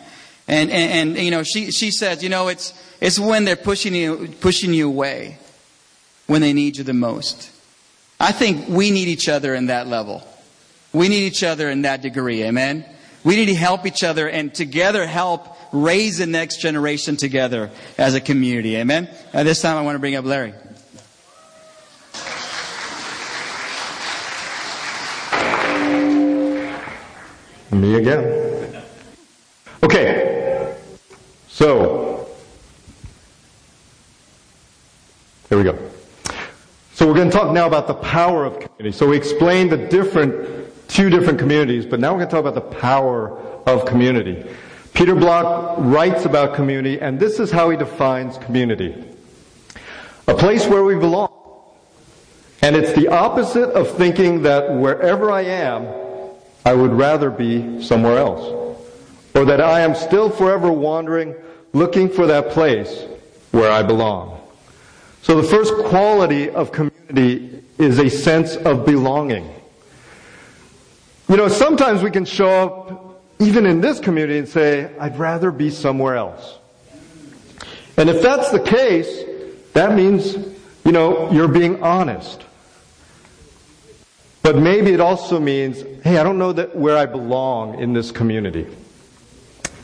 And, 0.48 0.70
and, 0.70 1.10
and 1.10 1.18
you 1.18 1.30
know, 1.30 1.42
she, 1.42 1.70
she 1.70 1.90
says, 1.90 2.22
you 2.22 2.30
know, 2.30 2.48
it's, 2.48 2.72
it's 3.00 3.18
when 3.18 3.44
they're 3.44 3.56
pushing 3.56 3.94
you, 3.94 4.34
pushing 4.40 4.72
you 4.72 4.88
away, 4.88 5.38
when 6.26 6.40
they 6.40 6.54
need 6.54 6.78
you 6.78 6.84
the 6.84 6.94
most. 6.94 7.50
I 8.18 8.32
think 8.32 8.68
we 8.68 8.90
need 8.90 9.08
each 9.08 9.28
other 9.28 9.54
in 9.54 9.66
that 9.66 9.86
level. 9.86 10.26
We 10.92 11.08
need 11.08 11.24
each 11.24 11.44
other 11.44 11.70
in 11.70 11.82
that 11.82 12.02
degree. 12.02 12.42
Amen. 12.42 12.84
We 13.22 13.36
need 13.36 13.46
to 13.46 13.54
help 13.54 13.86
each 13.86 14.02
other 14.02 14.28
and 14.28 14.52
together 14.54 15.06
help 15.06 15.56
raise 15.72 16.18
the 16.18 16.26
next 16.26 16.60
generation 16.60 17.16
together 17.16 17.70
as 17.96 18.14
a 18.14 18.20
community. 18.20 18.76
Amen. 18.76 19.08
At 19.32 19.44
this 19.44 19.62
time, 19.62 19.76
I 19.76 19.82
want 19.82 19.94
to 19.94 20.00
bring 20.00 20.16
up 20.16 20.24
Larry. 20.24 20.54
Me 27.70 27.94
again. 27.94 28.82
Okay. 29.82 30.76
So, 31.48 32.28
here 35.48 35.58
we 35.58 35.64
go. 35.64 35.78
So 36.94 37.06
we're 37.06 37.14
going 37.14 37.30
to 37.30 37.36
talk 37.36 37.52
now 37.52 37.66
about 37.66 37.86
the 37.86 37.94
power 37.94 38.44
of 38.44 38.58
community. 38.58 38.92
So 38.96 39.08
we 39.08 39.16
explained 39.16 39.72
the 39.72 39.78
different, 39.78 40.59
two 40.90 41.08
different 41.08 41.38
communities, 41.38 41.86
but 41.86 42.00
now 42.00 42.12
we're 42.12 42.18
going 42.18 42.28
to 42.28 42.34
talk 42.34 42.44
about 42.44 42.54
the 42.54 42.76
power 42.78 43.38
of 43.66 43.86
community. 43.86 44.44
Peter 44.92 45.14
Block 45.14 45.76
writes 45.78 46.24
about 46.24 46.54
community, 46.54 47.00
and 47.00 47.18
this 47.18 47.38
is 47.38 47.50
how 47.50 47.70
he 47.70 47.76
defines 47.76 48.36
community. 48.38 49.04
A 50.26 50.34
place 50.34 50.66
where 50.66 50.84
we 50.84 50.96
belong. 50.96 51.30
And 52.62 52.76
it's 52.76 52.92
the 52.92 53.08
opposite 53.08 53.70
of 53.70 53.96
thinking 53.96 54.42
that 54.42 54.74
wherever 54.74 55.30
I 55.30 55.42
am, 55.42 55.86
I 56.66 56.74
would 56.74 56.92
rather 56.92 57.30
be 57.30 57.82
somewhere 57.82 58.18
else. 58.18 58.76
Or 59.34 59.44
that 59.44 59.60
I 59.60 59.80
am 59.80 59.94
still 59.94 60.28
forever 60.28 60.70
wandering, 60.70 61.34
looking 61.72 62.08
for 62.08 62.26
that 62.26 62.50
place 62.50 63.06
where 63.52 63.70
I 63.70 63.82
belong. 63.82 64.40
So 65.22 65.40
the 65.40 65.48
first 65.48 65.74
quality 65.86 66.50
of 66.50 66.72
community 66.72 67.62
is 67.78 67.98
a 67.98 68.10
sense 68.10 68.56
of 68.56 68.84
belonging. 68.84 69.54
You 71.30 71.36
know, 71.36 71.46
sometimes 71.46 72.02
we 72.02 72.10
can 72.10 72.24
show 72.24 72.48
up 72.48 73.22
even 73.38 73.64
in 73.64 73.80
this 73.80 74.00
community 74.00 74.40
and 74.40 74.48
say, 74.48 74.90
I'd 74.98 75.16
rather 75.16 75.52
be 75.52 75.70
somewhere 75.70 76.16
else. 76.16 76.58
And 77.96 78.10
if 78.10 78.20
that's 78.20 78.50
the 78.50 78.58
case, 78.58 79.22
that 79.74 79.94
means, 79.94 80.34
you 80.84 80.90
know, 80.90 81.30
you're 81.30 81.46
being 81.46 81.84
honest. 81.84 82.44
But 84.42 84.56
maybe 84.56 84.92
it 84.92 84.98
also 84.98 85.38
means, 85.38 85.84
hey, 86.02 86.18
I 86.18 86.24
don't 86.24 86.36
know 86.36 86.52
that 86.52 86.74
where 86.74 86.96
I 86.96 87.06
belong 87.06 87.78
in 87.78 87.92
this 87.92 88.10
community. 88.10 88.66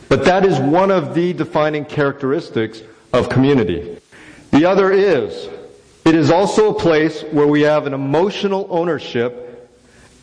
But 0.08 0.24
that 0.24 0.44
is 0.44 0.58
one 0.58 0.90
of 0.90 1.14
the 1.14 1.32
defining 1.32 1.84
characteristics 1.84 2.82
of 3.12 3.28
community. 3.28 3.98
The 4.50 4.64
other 4.64 4.90
is, 4.90 5.48
it 6.04 6.16
is 6.16 6.32
also 6.32 6.74
a 6.74 6.80
place 6.80 7.22
where 7.22 7.46
we 7.46 7.60
have 7.60 7.86
an 7.86 7.94
emotional 7.94 8.66
ownership 8.68 9.45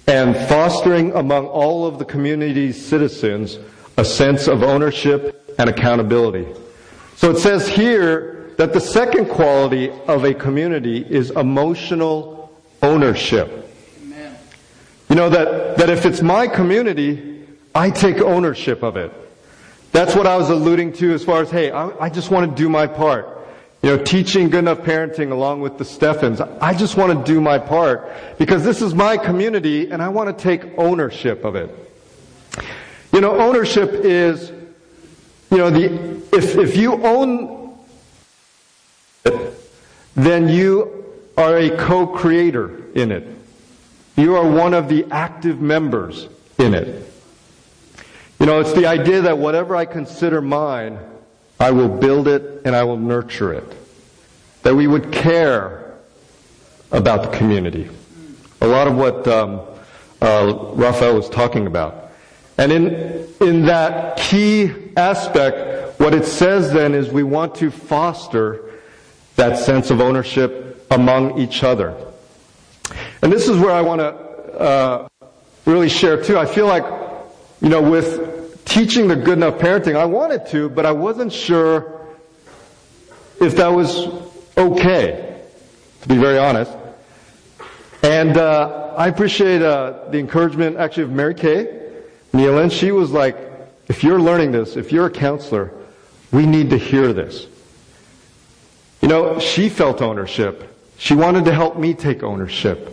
and 0.08 0.36
fostering 0.48 1.14
among 1.14 1.48
all 1.48 1.86
of 1.86 2.00
the 2.00 2.06
community's 2.06 2.84
citizens 2.84 3.58
a 3.98 4.04
sense 4.04 4.48
of 4.48 4.64
ownership 4.64 5.56
and 5.58 5.70
accountability. 5.70 6.48
So 7.16 7.32
it 7.32 7.38
says 7.38 7.68
here 7.68 8.52
that 8.58 8.74
the 8.74 8.82
second 8.82 9.30
quality 9.30 9.92
of 10.08 10.26
a 10.26 10.34
community 10.34 11.06
is 11.08 11.32
emotional 11.32 12.52
ownership. 12.82 13.70
Amen. 14.04 14.38
You 15.10 15.16
know, 15.16 15.30
that, 15.30 15.78
that 15.78 15.90
if 15.90 16.06
it's 16.06 16.22
my 16.22 16.48
community, 16.48 17.48
I 17.74 17.90
take 17.90 18.20
ownership 18.20 18.84
of 18.84 18.98
it. 18.98 19.12
That's 19.92 20.16
what 20.16 20.26
I 20.26 20.38
was 20.38 20.50
alluding 20.50 20.94
to 20.94 21.14
as 21.14 21.24
far 21.24 21.42
as, 21.42 21.52
hey, 21.52 21.72
I, 21.72 21.90
I 22.06 22.10
just 22.10 22.32
want 22.32 22.50
to 22.50 22.56
do 22.56 22.68
my 22.68 22.88
part. 22.88 23.43
You 23.84 23.90
know, 23.90 24.02
teaching 24.02 24.50
good 24.50 24.60
enough 24.60 24.80
parenting 24.80 25.32
along 25.32 25.60
with 25.60 25.78
the 25.78 25.84
Steffens. 25.84 26.40
I 26.40 26.74
just 26.74 26.96
want 26.96 27.20
to 27.20 27.34
do 27.34 27.42
my 27.42 27.60
part 27.60 28.10
because 28.38 28.64
this 28.64 28.82
is 28.82 28.96
my 28.96 29.18
community 29.18 29.92
and 29.92 30.02
I 30.02 30.08
want 30.08 30.36
to 30.36 30.42
take 30.42 30.64
ownership 30.78 31.44
of 31.44 31.58
it. 31.58 31.70
You 33.12 33.20
know, 33.20 33.38
ownership 33.42 33.92
is, 33.92 34.50
you 35.52 35.58
know, 35.58 35.70
the, 35.70 35.94
if, 36.32 36.58
if 36.58 36.78
you 36.78 36.94
own 37.04 37.78
it, 39.26 39.54
then 40.16 40.48
you 40.48 41.04
are 41.36 41.58
a 41.58 41.76
co-creator 41.76 42.90
in 42.94 43.12
it. 43.12 43.28
You 44.16 44.38
are 44.38 44.50
one 44.50 44.74
of 44.74 44.88
the 44.88 45.06
active 45.12 45.60
members 45.60 46.30
in 46.58 46.74
it. 46.74 47.12
You 48.40 48.46
know, 48.46 48.62
it's 48.62 48.74
the 48.74 48.86
idea 48.86 49.22
that 49.24 49.38
whatever 49.38 49.76
I 49.76 49.84
consider 49.84 50.42
mine, 50.42 51.00
I 51.60 51.72
will 51.72 51.90
build 51.90 52.28
it 52.28 52.62
and 52.66 52.76
I 52.76 52.84
will 52.84 52.98
nurture 52.98 53.54
it. 53.54 53.66
That 54.64 54.76
we 54.76 54.88
would 54.88 55.12
care 55.12 55.96
about 56.92 57.24
the 57.24 57.38
community. 57.38 57.90
A 58.62 58.68
lot 58.68 58.88
of 58.88 58.96
what 58.96 59.28
um, 59.28 59.62
uh, 60.22 60.72
Raphael 60.74 61.16
was 61.16 61.30
talking 61.30 61.68
about. 61.68 62.12
And 62.58 62.72
in, 62.72 63.28
in 63.42 63.66
that 63.66 64.18
key 64.18 64.72
aspect, 64.96 66.00
what 66.00 66.14
it 66.14 66.26
says 66.26 66.72
then 66.72 66.94
is 66.94 67.10
we 67.10 67.24
want 67.24 67.56
to 67.56 67.72
foster 67.72 68.72
that 69.36 69.58
sense 69.58 69.90
of 69.90 70.00
ownership 70.00 70.86
among 70.92 71.40
each 71.40 71.64
other. 71.64 71.96
And 73.22 73.32
this 73.32 73.48
is 73.48 73.58
where 73.58 73.72
I 73.72 73.82
want 73.82 74.02
to 74.02 74.60
uh, 74.60 75.08
really 75.66 75.90
share 75.90 76.22
too. 76.24 76.38
I 76.38 76.46
feel 76.46 76.68
like, 76.68 76.84
you 77.62 77.70
know, 77.70 77.82
with 77.82 78.43
teaching 78.66 79.08
the 79.08 79.16
good 79.16 79.38
enough 79.38 79.56
parenting, 79.56 79.96
I 79.96 80.06
wanted 80.06 80.48
to, 80.48 80.70
but 80.70 80.86
I 80.86 80.92
wasn't 80.92 81.32
sure 81.32 82.08
if 83.40 83.56
that 83.58 83.68
was 83.68 84.08
okay, 84.58 85.42
to 86.02 86.08
be 86.08 86.18
very 86.18 86.38
honest. 86.38 86.72
And 88.04 88.38
uh, 88.38 88.94
I 88.98 89.08
appreciate 89.08 89.62
uh, 89.62 90.10
the 90.10 90.20
encouragement 90.20 90.78
actually 90.78 91.04
of 91.04 91.12
Mary 91.12 91.34
Kay 91.34 91.80
Nealon. 92.34 92.72
She 92.72 92.92
was 92.92 93.12
like, 93.12 93.38
if 93.88 94.04
you're 94.04 94.20
learning 94.20 94.52
this, 94.52 94.76
if 94.76 94.92
you're 94.92 95.06
a 95.06 95.12
counselor, 95.12 95.72
we 96.32 96.46
need 96.46 96.70
to 96.72 96.78
hear 96.78 97.14
this. 97.14 97.48
You 99.02 99.08
know, 99.08 99.40
she 99.40 99.70
felt 99.70 100.02
ownership. 100.02 100.70
She 100.98 101.14
wanted 101.14 101.46
to 101.46 101.54
help 101.54 101.78
me 101.78 101.94
take 101.94 102.24
ownership. 102.24 102.90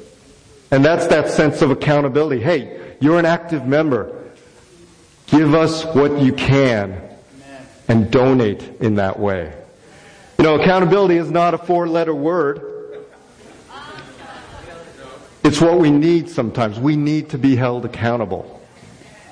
And 0.70 0.84
that's 0.84 1.06
that 1.08 1.28
sense 1.28 1.62
of 1.62 1.70
accountability. 1.70 2.40
Hey, 2.40 2.96
you're 3.00 3.18
an 3.18 3.26
active 3.26 3.66
member. 3.66 4.19
Give 5.30 5.54
us 5.54 5.84
what 5.84 6.20
you 6.20 6.32
can 6.32 7.00
and 7.88 8.10
donate 8.10 8.62
in 8.80 8.96
that 8.96 9.18
way. 9.18 9.52
You 10.38 10.44
know, 10.44 10.60
accountability 10.60 11.16
is 11.16 11.30
not 11.30 11.54
a 11.54 11.58
four 11.58 11.86
letter 11.88 12.14
word. 12.14 12.66
It's 15.42 15.60
what 15.60 15.78
we 15.78 15.90
need 15.90 16.28
sometimes. 16.28 16.78
We 16.78 16.96
need 16.96 17.30
to 17.30 17.38
be 17.38 17.56
held 17.56 17.84
accountable. 17.84 18.60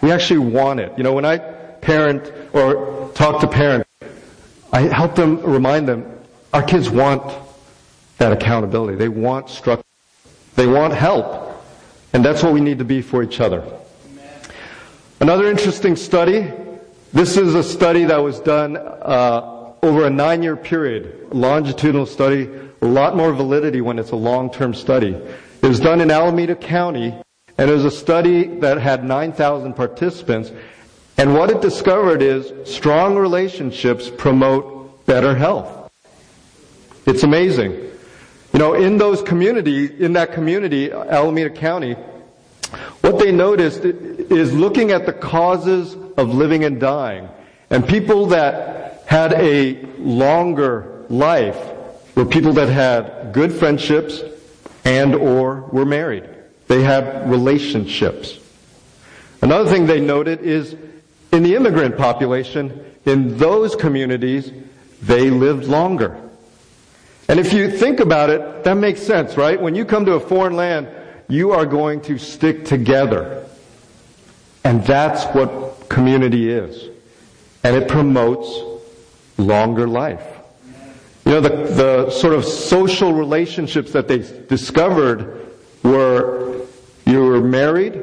We 0.01 0.13
actually 0.13 0.39
want 0.39 0.81
it. 0.81 0.97
You 0.97 1.05
know, 1.05 1.13
when 1.13 1.25
I 1.25 1.39
parent 1.39 2.33
or 2.53 3.11
talk 3.15 3.41
to 3.41 3.49
parents, 3.49 3.89
I 4.73 4.83
help 4.83 5.15
them 5.17 5.41
remind 5.43 5.89
them 5.89 6.19
our 6.53 6.63
kids 6.63 6.89
want 6.89 7.23
that 8.19 8.33
accountability. 8.33 8.97
They 8.97 9.09
want 9.09 9.51
structure. 9.51 9.83
They 10.55 10.67
want 10.67 10.95
help. 10.95 11.63
And 12.13 12.25
that's 12.25 12.43
what 12.43 12.53
we 12.53 12.61
need 12.61 12.79
to 12.79 12.85
be 12.85 13.03
for 13.03 13.23
each 13.23 13.41
other. 13.41 13.65
Another 15.21 15.51
interesting 15.51 15.97
study. 15.97 16.49
This 17.13 17.37
is 17.37 17.57
a 17.57 17.63
study 17.65 18.05
that 18.05 18.23
was 18.23 18.39
done 18.39 18.77
uh, 18.77 19.73
over 19.83 20.07
a 20.07 20.11
nine-year 20.11 20.57
period, 20.57 21.31
longitudinal 21.33 22.07
study, 22.07 22.49
a 22.83 22.87
lot 22.87 23.17
more 23.17 23.33
validity 23.33 23.81
when 23.81 23.99
it's 23.99 24.13
a 24.13 24.17
long-term 24.17 24.75
study. 24.75 25.09
It 25.09 25.67
was 25.67 25.81
done 25.81 26.01
in 26.01 26.13
Alameda 26.13 26.55
County, 26.55 27.13
and 27.59 27.69
it 27.69 27.73
was 27.73 27.85
a 27.85 27.91
study 27.91 28.61
that 28.61 28.79
had 28.79 29.03
9,000 29.03 29.75
participants. 29.75 30.53
And 31.17 31.35
what 31.35 31.51
it 31.51 31.61
discovered 31.61 32.23
is 32.23 32.53
strong 32.73 33.17
relationships 33.17 34.13
promote 34.17 35.05
better 35.05 35.35
health. 35.35 35.91
It's 37.07 37.25
amazing. 37.25 37.73
You 38.53 38.61
know, 38.61 38.75
in 38.75 38.99
those 38.99 39.23
communities, 39.23 39.91
in 39.99 40.13
that 40.13 40.33
community, 40.33 40.93
Alameda 40.93 41.51
County, 41.51 41.97
what 43.01 43.19
they 43.19 43.33
noticed 43.33 43.85
is 44.31 44.53
looking 44.53 44.91
at 44.91 45.07
the 45.07 45.13
causes 45.13 45.95
of 46.17 46.35
living 46.35 46.65
and 46.65 46.81
dying. 46.81 47.29
And 47.71 47.87
people 47.87 48.27
that 48.27 49.05
had 49.07 49.33
a 49.35 49.83
longer 49.99 51.05
life 51.09 51.59
were 52.15 52.25
people 52.25 52.53
that 52.55 52.69
had 52.69 53.33
good 53.33 53.53
friendships 53.53 54.23
and 54.85 55.15
or 55.15 55.63
were 55.73 55.85
married. 55.85 56.29
They 56.67 56.83
had 56.83 57.31
relationships. 57.31 58.39
Another 59.41 59.71
thing 59.71 59.87
they 59.87 60.01
noted 60.01 60.41
is 60.43 60.77
in 61.33 61.43
the 61.43 61.55
immigrant 61.55 61.97
population, 61.97 62.85
in 63.05 63.39
those 63.39 63.77
communities, 63.77 64.53
they 65.03 65.31
lived 65.31 65.65
longer. 65.65 66.21
And 67.29 67.39
if 67.39 67.53
you 67.53 67.71
think 67.71 68.01
about 68.01 68.31
it, 68.31 68.65
that 68.65 68.75
makes 68.75 69.03
sense, 69.03 69.37
right? 69.37 69.61
When 69.61 69.75
you 69.75 69.85
come 69.85 70.05
to 70.07 70.15
a 70.15 70.21
foreign 70.21 70.57
land, 70.57 70.89
you 71.29 71.53
are 71.53 71.67
going 71.67 72.01
to 72.03 72.19
stick 72.19 72.65
together. 72.65 73.48
And 74.69 74.85
that's 74.85 75.25
what 75.35 75.89
community 75.89 76.51
is. 76.51 76.91
And 77.65 77.75
it 77.75 77.89
promotes 77.89 78.55
longer 79.39 79.89
life. 79.89 80.23
You 81.25 81.33
know, 81.33 81.41
the, 81.41 81.49
the 81.49 82.11
sort 82.11 82.35
of 82.35 82.45
social 82.45 83.15
relationships 83.15 83.93
that 83.93 84.09
they 84.09 84.19
discovered 84.19 85.55
were 85.83 86.67
you 87.07 87.25
were 87.25 87.41
married, 87.41 87.95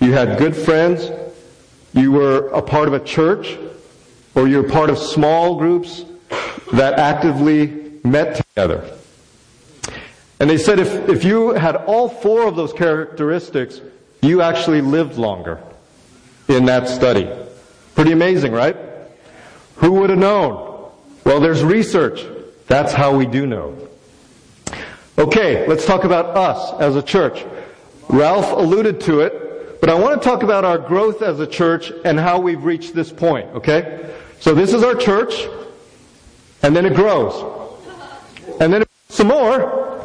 you 0.00 0.12
had 0.12 0.38
good 0.38 0.56
friends, 0.56 1.10
you 1.92 2.10
were 2.10 2.48
a 2.52 2.62
part 2.62 2.88
of 2.88 2.94
a 2.94 3.00
church, 3.00 3.58
or 4.34 4.48
you 4.48 4.62
were 4.62 4.68
part 4.70 4.88
of 4.88 4.96
small 4.96 5.56
groups 5.56 6.06
that 6.72 6.98
actively 6.98 8.00
met 8.02 8.34
together. 8.36 8.96
And 10.40 10.48
they 10.48 10.56
said 10.56 10.78
if, 10.78 11.10
if 11.10 11.22
you 11.22 11.50
had 11.50 11.76
all 11.76 12.08
four 12.08 12.48
of 12.48 12.56
those 12.56 12.72
characteristics, 12.72 13.82
you 14.22 14.40
actually 14.40 14.80
lived 14.80 15.18
longer 15.18 15.62
in 16.48 16.64
that 16.64 16.88
study. 16.88 17.28
Pretty 17.94 18.12
amazing, 18.12 18.52
right? 18.52 18.76
Who 19.76 19.92
would 19.92 20.10
have 20.10 20.18
known? 20.18 20.90
Well, 21.24 21.40
there's 21.40 21.62
research. 21.62 22.24
That's 22.66 22.92
how 22.92 23.16
we 23.16 23.26
do 23.26 23.46
know. 23.46 23.76
Okay, 25.18 25.66
let's 25.66 25.84
talk 25.84 26.04
about 26.04 26.36
us 26.36 26.80
as 26.80 26.96
a 26.96 27.02
church. 27.02 27.44
Ralph 28.08 28.52
alluded 28.52 29.00
to 29.02 29.20
it, 29.20 29.80
but 29.80 29.90
I 29.90 29.94
want 29.94 30.20
to 30.20 30.28
talk 30.28 30.42
about 30.42 30.64
our 30.64 30.78
growth 30.78 31.22
as 31.22 31.40
a 31.40 31.46
church 31.46 31.92
and 32.04 32.18
how 32.18 32.40
we've 32.40 32.64
reached 32.64 32.94
this 32.94 33.12
point, 33.12 33.48
okay? 33.54 34.14
So 34.40 34.54
this 34.54 34.72
is 34.72 34.82
our 34.82 34.94
church, 34.94 35.34
and 36.62 36.74
then 36.74 36.86
it 36.86 36.94
grows. 36.94 37.34
And 38.60 38.72
then 38.72 38.84
some 39.08 39.28
more, 39.28 40.04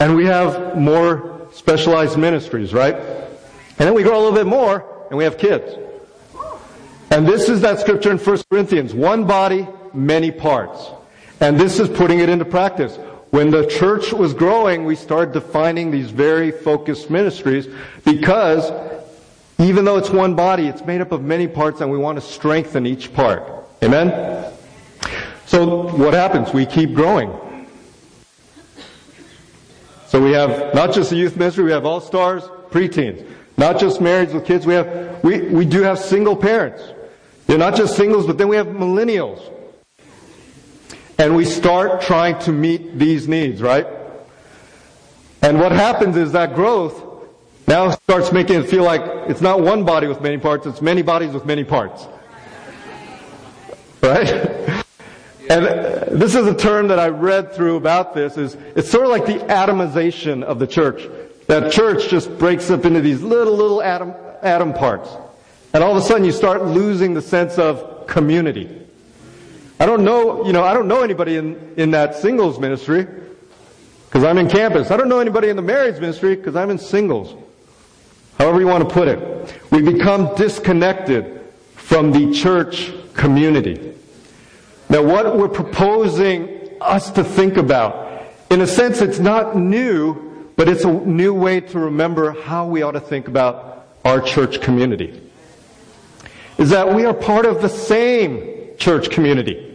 and 0.00 0.16
we 0.16 0.24
have 0.26 0.78
more 0.78 1.48
specialized 1.52 2.16
ministries, 2.16 2.72
right? 2.72 2.94
And 2.94 3.78
then 3.78 3.94
we 3.94 4.02
grow 4.02 4.18
a 4.18 4.22
little 4.22 4.32
bit 4.32 4.46
more, 4.46 4.84
and 5.10 5.18
we 5.18 5.24
have 5.24 5.36
kids. 5.36 5.76
And 7.10 7.26
this 7.26 7.48
is 7.48 7.60
that 7.60 7.80
scripture 7.80 8.12
in 8.12 8.18
1 8.18 8.42
Corinthians, 8.50 8.94
one 8.94 9.26
body, 9.26 9.66
many 9.92 10.30
parts. 10.30 10.90
And 11.40 11.58
this 11.58 11.80
is 11.80 11.88
putting 11.88 12.20
it 12.20 12.28
into 12.28 12.44
practice. 12.44 12.96
When 13.30 13.50
the 13.50 13.66
church 13.66 14.12
was 14.12 14.32
growing, 14.32 14.84
we 14.84 14.94
started 14.94 15.32
defining 15.32 15.90
these 15.90 16.10
very 16.10 16.50
focused 16.50 17.10
ministries 17.10 17.68
because 18.04 18.70
even 19.58 19.84
though 19.84 19.98
it's 19.98 20.10
one 20.10 20.34
body, 20.34 20.66
it's 20.68 20.84
made 20.84 21.00
up 21.00 21.12
of 21.12 21.22
many 21.22 21.48
parts 21.48 21.80
and 21.80 21.90
we 21.90 21.98
want 21.98 22.16
to 22.16 22.22
strengthen 22.22 22.86
each 22.86 23.12
part. 23.12 23.42
Amen? 23.82 24.52
So 25.46 25.88
what 25.96 26.14
happens? 26.14 26.52
We 26.52 26.66
keep 26.66 26.94
growing. 26.94 27.32
So 30.06 30.22
we 30.22 30.32
have 30.32 30.74
not 30.74 30.92
just 30.92 31.10
the 31.10 31.16
youth 31.16 31.36
ministry, 31.36 31.64
we 31.64 31.72
have 31.72 31.86
all 31.86 32.00
stars, 32.00 32.42
preteens. 32.70 33.24
Not 33.60 33.78
just 33.78 34.00
marrieds 34.00 34.32
with 34.32 34.46
kids, 34.46 34.66
we 34.66 34.72
have, 34.72 35.22
we, 35.22 35.42
we 35.42 35.66
do 35.66 35.82
have 35.82 35.98
single 35.98 36.34
parents. 36.34 36.82
They're 37.46 37.58
not 37.58 37.76
just 37.76 37.94
singles, 37.94 38.26
but 38.26 38.38
then 38.38 38.48
we 38.48 38.56
have 38.56 38.68
millennials. 38.68 39.38
And 41.18 41.36
we 41.36 41.44
start 41.44 42.00
trying 42.00 42.38
to 42.40 42.52
meet 42.52 42.98
these 42.98 43.28
needs, 43.28 43.60
right? 43.60 43.86
And 45.42 45.60
what 45.60 45.72
happens 45.72 46.16
is 46.16 46.32
that 46.32 46.54
growth 46.54 47.04
now 47.68 47.90
starts 47.90 48.32
making 48.32 48.60
it 48.62 48.70
feel 48.70 48.82
like 48.82 49.02
it's 49.28 49.42
not 49.42 49.60
one 49.60 49.84
body 49.84 50.06
with 50.06 50.22
many 50.22 50.38
parts, 50.38 50.64
it's 50.64 50.80
many 50.80 51.02
bodies 51.02 51.32
with 51.32 51.44
many 51.44 51.62
parts. 51.62 52.06
Right? 54.02 54.84
And 55.50 55.64
this 56.20 56.36
is 56.36 56.46
a 56.46 56.54
term 56.54 56.86
that 56.88 57.00
I 57.00 57.08
read 57.08 57.52
through 57.52 57.74
about 57.74 58.14
this 58.14 58.36
is 58.36 58.56
it's 58.76 58.88
sort 58.88 59.04
of 59.06 59.10
like 59.10 59.26
the 59.26 59.44
atomization 59.52 60.44
of 60.44 60.60
the 60.60 60.66
church. 60.68 61.02
That 61.50 61.72
church 61.72 62.08
just 62.08 62.38
breaks 62.38 62.70
up 62.70 62.84
into 62.84 63.00
these 63.00 63.22
little, 63.22 63.56
little 63.56 63.82
atom, 63.82 64.14
atom 64.40 64.72
parts. 64.72 65.10
And 65.74 65.82
all 65.82 65.90
of 65.90 65.96
a 65.96 66.00
sudden 66.00 66.24
you 66.24 66.30
start 66.30 66.64
losing 66.64 67.12
the 67.12 67.20
sense 67.20 67.58
of 67.58 68.06
community. 68.06 68.70
I 69.80 69.86
don't 69.86 70.04
know, 70.04 70.46
you 70.46 70.52
know, 70.52 70.62
I 70.62 70.72
don't 70.72 70.86
know 70.86 71.02
anybody 71.02 71.38
in, 71.38 71.74
in 71.76 71.90
that 71.90 72.14
singles 72.14 72.60
ministry 72.60 73.04
because 74.06 74.22
I'm 74.22 74.38
in 74.38 74.48
campus. 74.48 74.92
I 74.92 74.96
don't 74.96 75.08
know 75.08 75.18
anybody 75.18 75.48
in 75.48 75.56
the 75.56 75.62
marriage 75.62 76.00
ministry 76.00 76.36
because 76.36 76.54
I'm 76.54 76.70
in 76.70 76.78
singles. 76.78 77.34
However 78.38 78.60
you 78.60 78.68
want 78.68 78.88
to 78.88 78.94
put 78.94 79.08
it. 79.08 79.60
We 79.72 79.82
become 79.82 80.32
disconnected 80.36 81.40
from 81.74 82.12
the 82.12 82.32
church 82.32 82.92
community. 83.14 83.92
Now 84.88 85.02
what 85.02 85.36
we're 85.36 85.48
proposing 85.48 86.70
us 86.80 87.10
to 87.10 87.24
think 87.24 87.56
about, 87.56 88.22
in 88.52 88.60
a 88.60 88.68
sense 88.68 89.00
it's 89.00 89.18
not 89.18 89.56
new, 89.56 90.29
but 90.60 90.68
it's 90.68 90.84
a 90.84 90.92
new 90.92 91.32
way 91.32 91.58
to 91.58 91.78
remember 91.78 92.32
how 92.42 92.66
we 92.66 92.82
ought 92.82 92.90
to 92.90 93.00
think 93.00 93.28
about 93.28 93.86
our 94.04 94.20
church 94.20 94.60
community 94.60 95.18
is 96.58 96.68
that 96.68 96.94
we 96.94 97.06
are 97.06 97.14
part 97.14 97.46
of 97.46 97.62
the 97.62 97.68
same 97.70 98.76
church 98.76 99.08
community. 99.08 99.74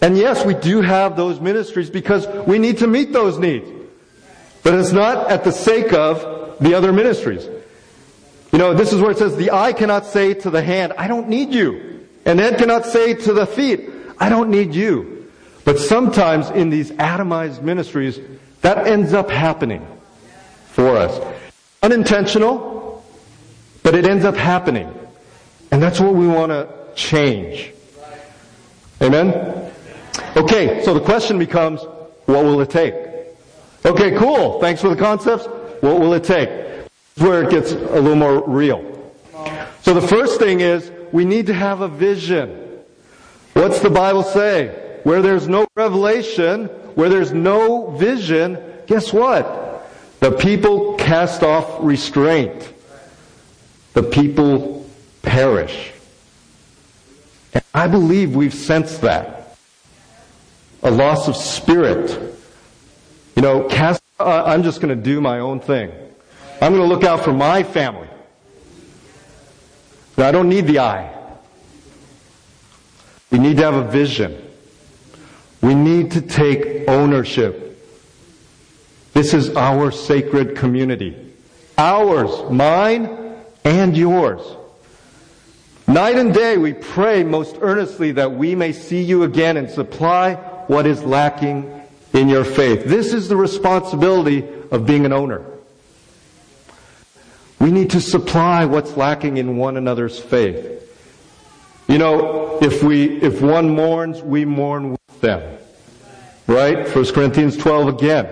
And 0.00 0.16
yes, 0.16 0.46
we 0.46 0.54
do 0.54 0.80
have 0.80 1.14
those 1.14 1.42
ministries 1.42 1.90
because 1.90 2.26
we 2.46 2.58
need 2.58 2.78
to 2.78 2.86
meet 2.86 3.12
those 3.12 3.38
needs. 3.38 3.68
But 4.62 4.72
it's 4.72 4.92
not 4.92 5.30
at 5.30 5.44
the 5.44 5.52
sake 5.52 5.92
of 5.92 6.56
the 6.58 6.72
other 6.72 6.90
ministries. 6.90 7.44
You 8.52 8.58
know, 8.58 8.72
this 8.72 8.94
is 8.94 9.00
where 9.02 9.10
it 9.10 9.18
says, 9.18 9.36
the 9.36 9.50
eye 9.50 9.74
cannot 9.74 10.06
say 10.06 10.32
to 10.32 10.48
the 10.48 10.62
hand, 10.62 10.94
I 10.96 11.06
don't 11.06 11.28
need 11.28 11.52
you. 11.52 12.08
And 12.24 12.38
the 12.38 12.44
head 12.44 12.58
cannot 12.58 12.86
say 12.86 13.12
to 13.12 13.34
the 13.34 13.46
feet, 13.46 13.90
I 14.16 14.30
don't 14.30 14.48
need 14.48 14.74
you. 14.74 15.30
But 15.66 15.78
sometimes 15.78 16.48
in 16.48 16.70
these 16.70 16.92
atomized 16.92 17.60
ministries, 17.60 18.18
that 18.66 18.88
ends 18.88 19.12
up 19.12 19.30
happening 19.30 19.86
for 20.70 20.96
us. 20.96 21.24
Unintentional, 21.84 23.00
but 23.84 23.94
it 23.94 24.04
ends 24.04 24.24
up 24.24 24.34
happening. 24.34 24.92
And 25.70 25.80
that's 25.80 26.00
what 26.00 26.14
we 26.14 26.26
want 26.26 26.50
to 26.50 26.68
change. 26.96 27.70
Amen? 29.00 29.70
Okay, 30.36 30.82
so 30.82 30.94
the 30.94 31.00
question 31.00 31.38
becomes, 31.38 31.80
what 32.24 32.42
will 32.42 32.60
it 32.60 32.70
take? 32.70 32.92
Okay, 33.84 34.16
cool. 34.18 34.60
Thanks 34.60 34.80
for 34.80 34.88
the 34.88 34.96
concepts. 34.96 35.46
What 35.80 36.00
will 36.00 36.12
it 36.14 36.24
take? 36.24 36.48
This 36.48 36.88
is 37.18 37.22
where 37.22 37.44
it 37.44 37.50
gets 37.50 37.70
a 37.70 38.00
little 38.00 38.16
more 38.16 38.42
real. 38.48 38.82
So 39.82 39.94
the 39.94 40.02
first 40.08 40.40
thing 40.40 40.58
is, 40.58 40.90
we 41.12 41.24
need 41.24 41.46
to 41.46 41.54
have 41.54 41.82
a 41.82 41.88
vision. 41.88 42.80
What's 43.52 43.78
the 43.78 43.90
Bible 43.90 44.24
say? 44.24 44.98
Where 45.04 45.22
there's 45.22 45.46
no 45.46 45.68
revelation, 45.76 46.68
where 46.96 47.10
there's 47.10 47.32
no 47.32 47.90
vision, 47.90 48.58
guess 48.86 49.12
what? 49.12 49.86
The 50.20 50.32
people 50.32 50.94
cast 50.94 51.42
off 51.42 51.76
restraint. 51.80 52.72
The 53.92 54.02
people 54.02 54.88
perish. 55.20 55.92
And 57.52 57.62
I 57.74 57.86
believe 57.86 58.34
we've 58.34 58.54
sensed 58.54 59.02
that. 59.02 59.58
A 60.82 60.90
loss 60.90 61.28
of 61.28 61.36
spirit. 61.36 62.10
You 63.36 63.42
know, 63.42 63.64
cast, 63.64 64.02
uh, 64.18 64.44
I'm 64.46 64.62
just 64.62 64.80
going 64.80 64.96
to 64.96 65.02
do 65.02 65.20
my 65.20 65.40
own 65.40 65.60
thing. 65.60 65.90
I'm 66.62 66.72
going 66.72 66.82
to 66.82 66.88
look 66.88 67.04
out 67.04 67.22
for 67.22 67.34
my 67.34 67.62
family. 67.62 68.08
I 70.16 70.32
don't 70.32 70.48
need 70.48 70.66
the 70.66 70.78
eye. 70.78 71.14
We 73.30 73.38
need 73.38 73.58
to 73.58 73.64
have 73.64 73.74
a 73.74 73.84
vision. 73.84 74.45
We 75.66 75.74
need 75.74 76.12
to 76.12 76.20
take 76.20 76.88
ownership. 76.88 77.84
This 79.14 79.34
is 79.34 79.50
our 79.56 79.90
sacred 79.90 80.54
community. 80.54 81.16
Ours, 81.76 82.48
mine, 82.52 83.34
and 83.64 83.96
yours. 83.96 84.42
Night 85.88 86.18
and 86.18 86.32
day 86.32 86.56
we 86.56 86.72
pray 86.72 87.24
most 87.24 87.56
earnestly 87.60 88.12
that 88.12 88.30
we 88.30 88.54
may 88.54 88.70
see 88.70 89.02
you 89.02 89.24
again 89.24 89.56
and 89.56 89.68
supply 89.68 90.34
what 90.68 90.86
is 90.86 91.02
lacking 91.02 91.82
in 92.12 92.28
your 92.28 92.44
faith. 92.44 92.84
This 92.84 93.12
is 93.12 93.26
the 93.26 93.36
responsibility 93.36 94.46
of 94.70 94.86
being 94.86 95.04
an 95.04 95.12
owner. 95.12 95.44
We 97.58 97.72
need 97.72 97.90
to 97.90 98.00
supply 98.00 98.66
what's 98.66 98.96
lacking 98.96 99.38
in 99.38 99.56
one 99.56 99.76
another's 99.76 100.16
faith. 100.16 100.80
You 101.88 101.98
know, 101.98 102.60
if 102.62 102.84
we, 102.84 103.20
if 103.20 103.42
one 103.42 103.70
mourns, 103.70 104.22
we 104.22 104.44
mourn 104.44 104.96
them. 105.26 105.58
Right? 106.46 106.88
1 106.94 107.12
Corinthians 107.12 107.56
12 107.56 107.88
again. 107.88 108.26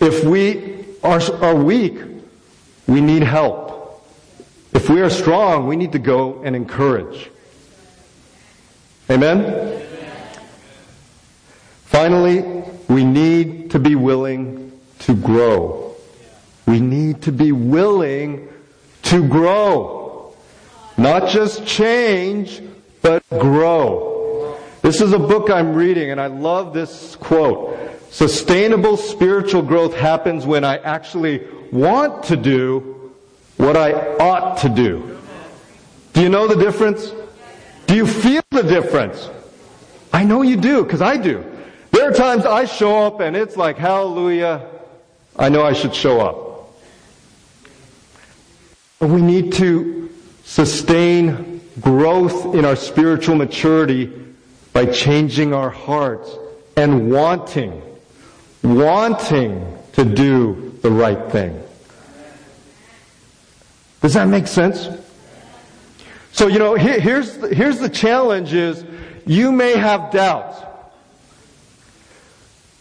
If 0.00 0.24
we 0.24 0.86
are, 1.02 1.20
are 1.42 1.54
weak, 1.54 1.98
we 2.86 3.00
need 3.00 3.22
help. 3.22 4.02
If 4.72 4.88
we 4.88 5.02
are 5.02 5.10
strong, 5.10 5.66
we 5.66 5.76
need 5.76 5.92
to 5.92 5.98
go 5.98 6.40
and 6.42 6.56
encourage. 6.56 7.30
Amen? 9.10 9.82
Finally, 11.84 12.42
we 12.88 13.04
need 13.04 13.72
to 13.72 13.78
be 13.78 13.94
willing 13.94 14.72
to 15.00 15.14
grow. 15.14 15.94
We 16.66 16.80
need 16.80 17.22
to 17.22 17.32
be 17.32 17.52
willing 17.52 18.48
to 19.02 19.28
grow. 19.28 20.34
Not 20.96 21.28
just 21.28 21.66
change, 21.66 22.62
but 23.02 23.22
grow. 23.28 24.19
This 24.82 25.02
is 25.02 25.12
a 25.12 25.18
book 25.18 25.50
I'm 25.50 25.74
reading 25.74 26.10
and 26.10 26.20
I 26.20 26.28
love 26.28 26.72
this 26.72 27.16
quote. 27.16 27.78
Sustainable 28.10 28.96
spiritual 28.96 29.62
growth 29.62 29.94
happens 29.94 30.46
when 30.46 30.64
I 30.64 30.78
actually 30.78 31.46
want 31.70 32.24
to 32.24 32.36
do 32.36 33.12
what 33.56 33.76
I 33.76 33.92
ought 34.16 34.58
to 34.58 34.68
do. 34.68 35.18
Do 36.14 36.22
you 36.22 36.28
know 36.28 36.48
the 36.48 36.56
difference? 36.56 37.12
Do 37.86 37.94
you 37.94 38.06
feel 38.06 38.42
the 38.50 38.62
difference? 38.62 39.28
I 40.12 40.24
know 40.24 40.42
you 40.42 40.56
do, 40.56 40.82
because 40.82 41.02
I 41.02 41.18
do. 41.18 41.44
There 41.92 42.08
are 42.08 42.12
times 42.12 42.46
I 42.46 42.64
show 42.64 43.06
up 43.06 43.20
and 43.20 43.36
it's 43.36 43.56
like, 43.56 43.76
hallelujah, 43.76 44.66
I 45.36 45.50
know 45.50 45.62
I 45.62 45.74
should 45.74 45.94
show 45.94 46.20
up. 46.20 46.72
But 48.98 49.10
we 49.10 49.20
need 49.20 49.52
to 49.54 50.10
sustain 50.44 51.60
growth 51.80 52.54
in 52.54 52.64
our 52.64 52.76
spiritual 52.76 53.36
maturity 53.36 54.19
by 54.80 54.90
changing 54.90 55.52
our 55.52 55.68
hearts 55.68 56.34
and 56.74 57.12
wanting 57.12 57.82
wanting 58.62 59.76
to 59.92 60.06
do 60.06 60.74
the 60.80 60.90
right 60.90 61.30
thing. 61.30 61.62
Does 64.00 64.14
that 64.14 64.26
make 64.28 64.46
sense? 64.46 64.88
So, 66.32 66.46
you 66.46 66.58
know, 66.58 66.76
here, 66.76 66.98
here's, 66.98 67.36
the, 67.36 67.54
here's 67.54 67.78
the 67.78 67.90
challenge 67.90 68.54
is 68.54 68.82
you 69.26 69.52
may 69.52 69.76
have 69.76 70.10
doubts. 70.10 70.62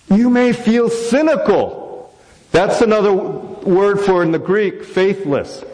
You 0.10 0.30
may 0.30 0.54
feel 0.54 0.90
cynical. 0.90 2.18
That's 2.52 2.80
another 2.80 3.14
word 3.14 4.00
for 4.00 4.24
in 4.24 4.32
the 4.32 4.40
Greek, 4.40 4.86
faithless. 4.86 5.66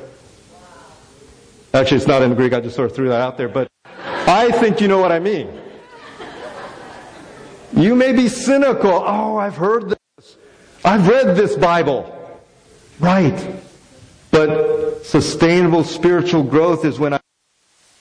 Actually, 1.71 1.97
it's 1.97 2.07
not 2.07 2.23
in 2.23 2.32
the 2.32 2.36
Greek. 2.36 2.53
I 2.53 2.61
just 2.61 2.76
sort 2.76 2.89
of 2.89 2.95
threw 2.95 3.09
that 3.09 3.21
out 3.21 3.38
there, 3.38 3.49
but 3.49 3.67
I 3.86 4.49
think 4.53 4.82
you 4.82 4.88
know 4.88 4.99
what 4.99 5.11
I 5.11 5.19
mean. 5.19 5.61
You 7.76 7.93
may 7.95 8.13
be 8.13 8.30
cynical. 8.30 8.91
Oh, 8.91 9.38
I've 9.38 9.57
heard 9.57 9.89
this. 9.89 10.38
I've 10.84 11.07
read 11.07 11.36
this 11.36 11.55
Bible. 11.55 12.11
Right. 12.99 13.61
But 14.32 15.05
sustainable 15.05 15.84
spiritual 15.84 16.43
growth 16.43 16.86
is 16.86 16.99
when 16.99 17.13
I 17.13 17.19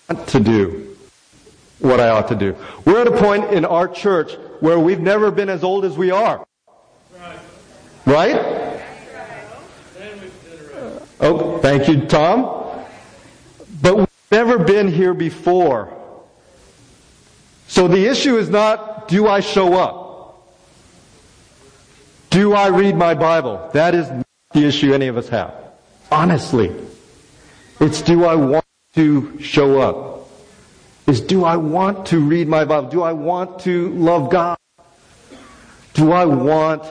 want 0.08 0.28
to 0.28 0.40
do 0.40 0.96
what 1.80 2.00
I 2.00 2.08
ought 2.10 2.28
to 2.28 2.36
do. 2.36 2.56
We're 2.84 3.00
at 3.00 3.08
a 3.08 3.16
point 3.16 3.52
in 3.52 3.64
our 3.64 3.88
church 3.88 4.34
where 4.60 4.78
we've 4.78 5.00
never 5.00 5.30
been 5.30 5.48
as 5.48 5.64
old 5.64 5.84
as 5.84 5.96
we 5.96 6.10
are. 6.10 6.46
Right? 8.06 8.80
Oh, 11.20 11.58
thank 11.58 11.88
you, 11.88 12.06
Tom. 12.06 12.84
But 13.82 13.96
we've 13.96 14.08
never 14.30 14.58
been 14.58 14.88
here 14.88 15.14
before. 15.14 15.92
So 17.66 17.88
the 17.88 18.06
issue 18.06 18.36
is 18.36 18.48
not, 18.48 18.93
do 19.08 19.28
I 19.28 19.40
show 19.40 19.74
up? 19.74 20.48
Do 22.30 22.54
I 22.54 22.68
read 22.68 22.96
my 22.96 23.14
Bible? 23.14 23.70
That 23.72 23.94
is 23.94 24.10
not 24.10 24.26
the 24.52 24.64
issue 24.64 24.92
any 24.92 25.06
of 25.08 25.16
us 25.16 25.28
have. 25.28 25.54
Honestly. 26.10 26.74
It's 27.80 28.02
do 28.02 28.24
I 28.24 28.34
want 28.34 28.64
to 28.94 29.40
show 29.40 29.80
up? 29.80 30.28
Is 31.06 31.20
do 31.20 31.44
I 31.44 31.56
want 31.56 32.06
to 32.06 32.18
read 32.18 32.48
my 32.48 32.64
Bible? 32.64 32.88
Do 32.88 33.02
I 33.02 33.12
want 33.12 33.60
to 33.60 33.90
love 33.90 34.30
God? 34.30 34.56
Do 35.94 36.12
I 36.12 36.24
want 36.24 36.82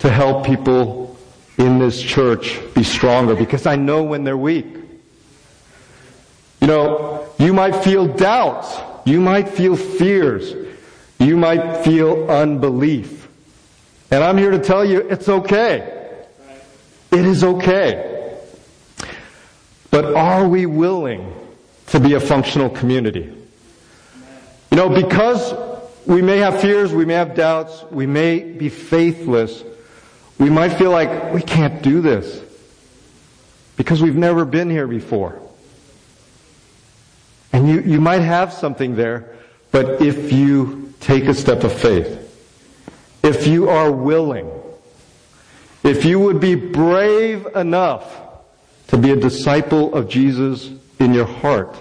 to 0.00 0.10
help 0.10 0.46
people 0.46 1.16
in 1.58 1.78
this 1.78 2.02
church 2.02 2.58
be 2.74 2.82
stronger? 2.82 3.34
Because 3.34 3.66
I 3.66 3.76
know 3.76 4.02
when 4.02 4.24
they're 4.24 4.36
weak. 4.36 4.66
You 6.60 6.66
know, 6.66 7.26
you 7.38 7.52
might 7.52 7.76
feel 7.76 8.06
doubts 8.06 8.78
you 9.04 9.20
might 9.20 9.48
feel 9.48 9.76
fears. 9.76 10.54
You 11.22 11.36
might 11.36 11.84
feel 11.84 12.28
unbelief. 12.28 13.28
And 14.10 14.24
I'm 14.24 14.36
here 14.36 14.50
to 14.50 14.58
tell 14.58 14.84
you 14.84 15.08
it's 15.08 15.28
okay. 15.28 16.26
It 17.12 17.24
is 17.24 17.44
okay. 17.44 18.40
But 19.92 20.16
are 20.16 20.48
we 20.48 20.66
willing 20.66 21.32
to 21.88 22.00
be 22.00 22.14
a 22.14 22.20
functional 22.20 22.70
community? 22.70 23.32
You 24.70 24.76
know, 24.76 24.88
because 24.88 25.54
we 26.06 26.22
may 26.22 26.38
have 26.38 26.60
fears, 26.60 26.92
we 26.92 27.04
may 27.04 27.14
have 27.14 27.36
doubts, 27.36 27.84
we 27.90 28.06
may 28.06 28.40
be 28.40 28.68
faithless, 28.68 29.62
we 30.38 30.50
might 30.50 30.70
feel 30.70 30.90
like 30.90 31.32
we 31.32 31.42
can't 31.42 31.82
do 31.82 32.00
this 32.00 32.42
because 33.76 34.02
we've 34.02 34.16
never 34.16 34.44
been 34.44 34.70
here 34.70 34.88
before. 34.88 35.38
And 37.52 37.68
you, 37.68 37.80
you 37.82 38.00
might 38.00 38.22
have 38.22 38.52
something 38.52 38.96
there, 38.96 39.36
but 39.70 40.02
if 40.02 40.32
you 40.32 40.81
take 41.02 41.24
a 41.24 41.34
step 41.34 41.64
of 41.64 41.72
faith, 41.72 42.18
if 43.22 43.46
you 43.46 43.68
are 43.68 43.90
willing, 43.90 44.50
if 45.82 46.04
you 46.04 46.18
would 46.18 46.40
be 46.40 46.54
brave 46.54 47.46
enough 47.56 48.20
to 48.88 48.96
be 48.96 49.10
a 49.10 49.16
disciple 49.16 49.94
of 49.94 50.08
Jesus 50.08 50.70
in 51.00 51.12
your 51.12 51.26
heart, 51.26 51.76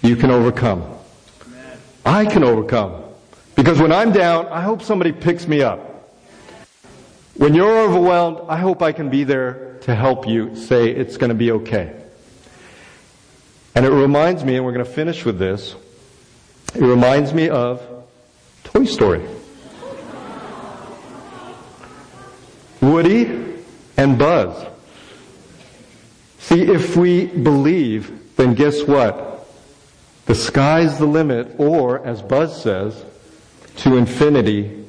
you 0.00 0.16
can 0.16 0.30
overcome. 0.30 0.82
I 2.04 2.24
can 2.24 2.42
overcome. 2.42 3.04
Because 3.54 3.78
when 3.78 3.92
I'm 3.92 4.12
down, 4.12 4.46
I 4.46 4.62
hope 4.62 4.82
somebody 4.82 5.12
picks 5.12 5.46
me 5.46 5.62
up. 5.62 6.10
When 7.34 7.54
you're 7.54 7.82
overwhelmed, 7.82 8.40
I 8.48 8.56
hope 8.56 8.82
I 8.82 8.92
can 8.92 9.10
be 9.10 9.24
there 9.24 9.78
to 9.82 9.94
help 9.94 10.26
you 10.26 10.56
say 10.56 10.88
it's 10.90 11.16
going 11.16 11.28
to 11.28 11.34
be 11.34 11.52
okay. 11.52 11.94
And 13.74 13.84
it 13.84 13.90
reminds 13.90 14.42
me, 14.44 14.56
and 14.56 14.64
we're 14.64 14.72
going 14.72 14.84
to 14.84 14.90
finish 14.90 15.24
with 15.24 15.38
this, 15.38 15.74
it 16.74 16.80
reminds 16.80 17.32
me 17.34 17.48
of 17.48 17.91
Toy 18.72 18.84
Story. 18.84 19.22
Woody 22.80 23.54
and 23.96 24.18
Buzz. 24.18 24.66
See, 26.38 26.62
if 26.62 26.96
we 26.96 27.26
believe, 27.26 28.36
then 28.36 28.54
guess 28.54 28.82
what? 28.82 29.46
The 30.26 30.34
sky's 30.34 30.98
the 30.98 31.06
limit, 31.06 31.54
or, 31.58 32.04
as 32.04 32.22
Buzz 32.22 32.62
says, 32.62 33.04
to 33.78 33.96
infinity 33.96 34.84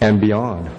and 0.00 0.20
beyond. 0.20 0.70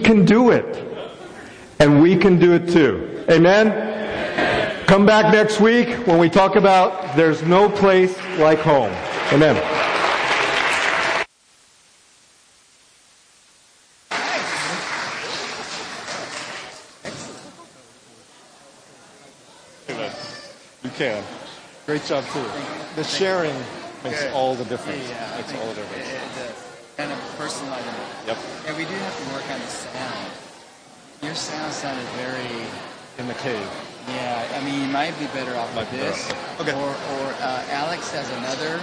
Can 0.00 0.24
do 0.24 0.50
it. 0.50 0.86
And 1.78 2.02
we 2.02 2.16
can 2.16 2.38
do 2.38 2.52
it 2.54 2.68
too. 2.68 3.24
Amen? 3.30 4.86
Come 4.86 5.06
back 5.06 5.32
next 5.32 5.60
week 5.60 5.88
when 6.06 6.18
we 6.18 6.28
talk 6.28 6.56
about 6.56 7.14
there's 7.14 7.42
no 7.42 7.68
place 7.68 8.18
like 8.38 8.58
home. 8.58 8.92
Amen. 9.32 9.56
You 20.82 20.90
can. 20.90 21.22
Great 21.86 22.04
job 22.04 22.24
too. 22.32 22.44
The 22.96 23.04
sharing 23.04 23.54
makes 24.02 24.26
all 24.32 24.54
the 24.56 24.64
difference. 24.64 25.08
Makes 25.36 25.54
all 25.54 25.68
the 25.68 25.74
difference. 25.74 26.69
It- 27.00 27.04
it. 27.04 27.08
Kind 27.08 27.12
of 27.12 27.18
personalizing 27.38 27.94
it. 27.94 28.26
Yep. 28.28 28.36
And 28.68 28.76
we 28.76 28.84
do 28.84 28.94
have 28.94 29.16
to 29.16 29.24
work 29.34 29.44
on 29.50 29.60
the 29.60 29.66
sound. 29.66 30.26
Your 31.22 31.34
sound 31.34 31.72
sounded 31.72 32.04
very, 32.16 32.66
In 33.18 33.26
the 33.28 33.34
cave. 33.34 33.66
yeah, 34.08 34.42
I 34.56 34.60
mean, 34.64 34.80
you 34.80 34.88
might 34.88 35.18
be 35.18 35.26
better 35.26 35.54
off 35.56 35.74
with 35.76 35.90
be 35.90 35.98
better 35.98 36.10
this. 36.10 36.30
off. 36.30 36.60
Okay. 36.60 36.72
Or, 36.72 36.88
or 36.88 37.34
uh, 37.42 37.62
Alex 37.70 38.10
has 38.12 38.28
another 38.40 38.80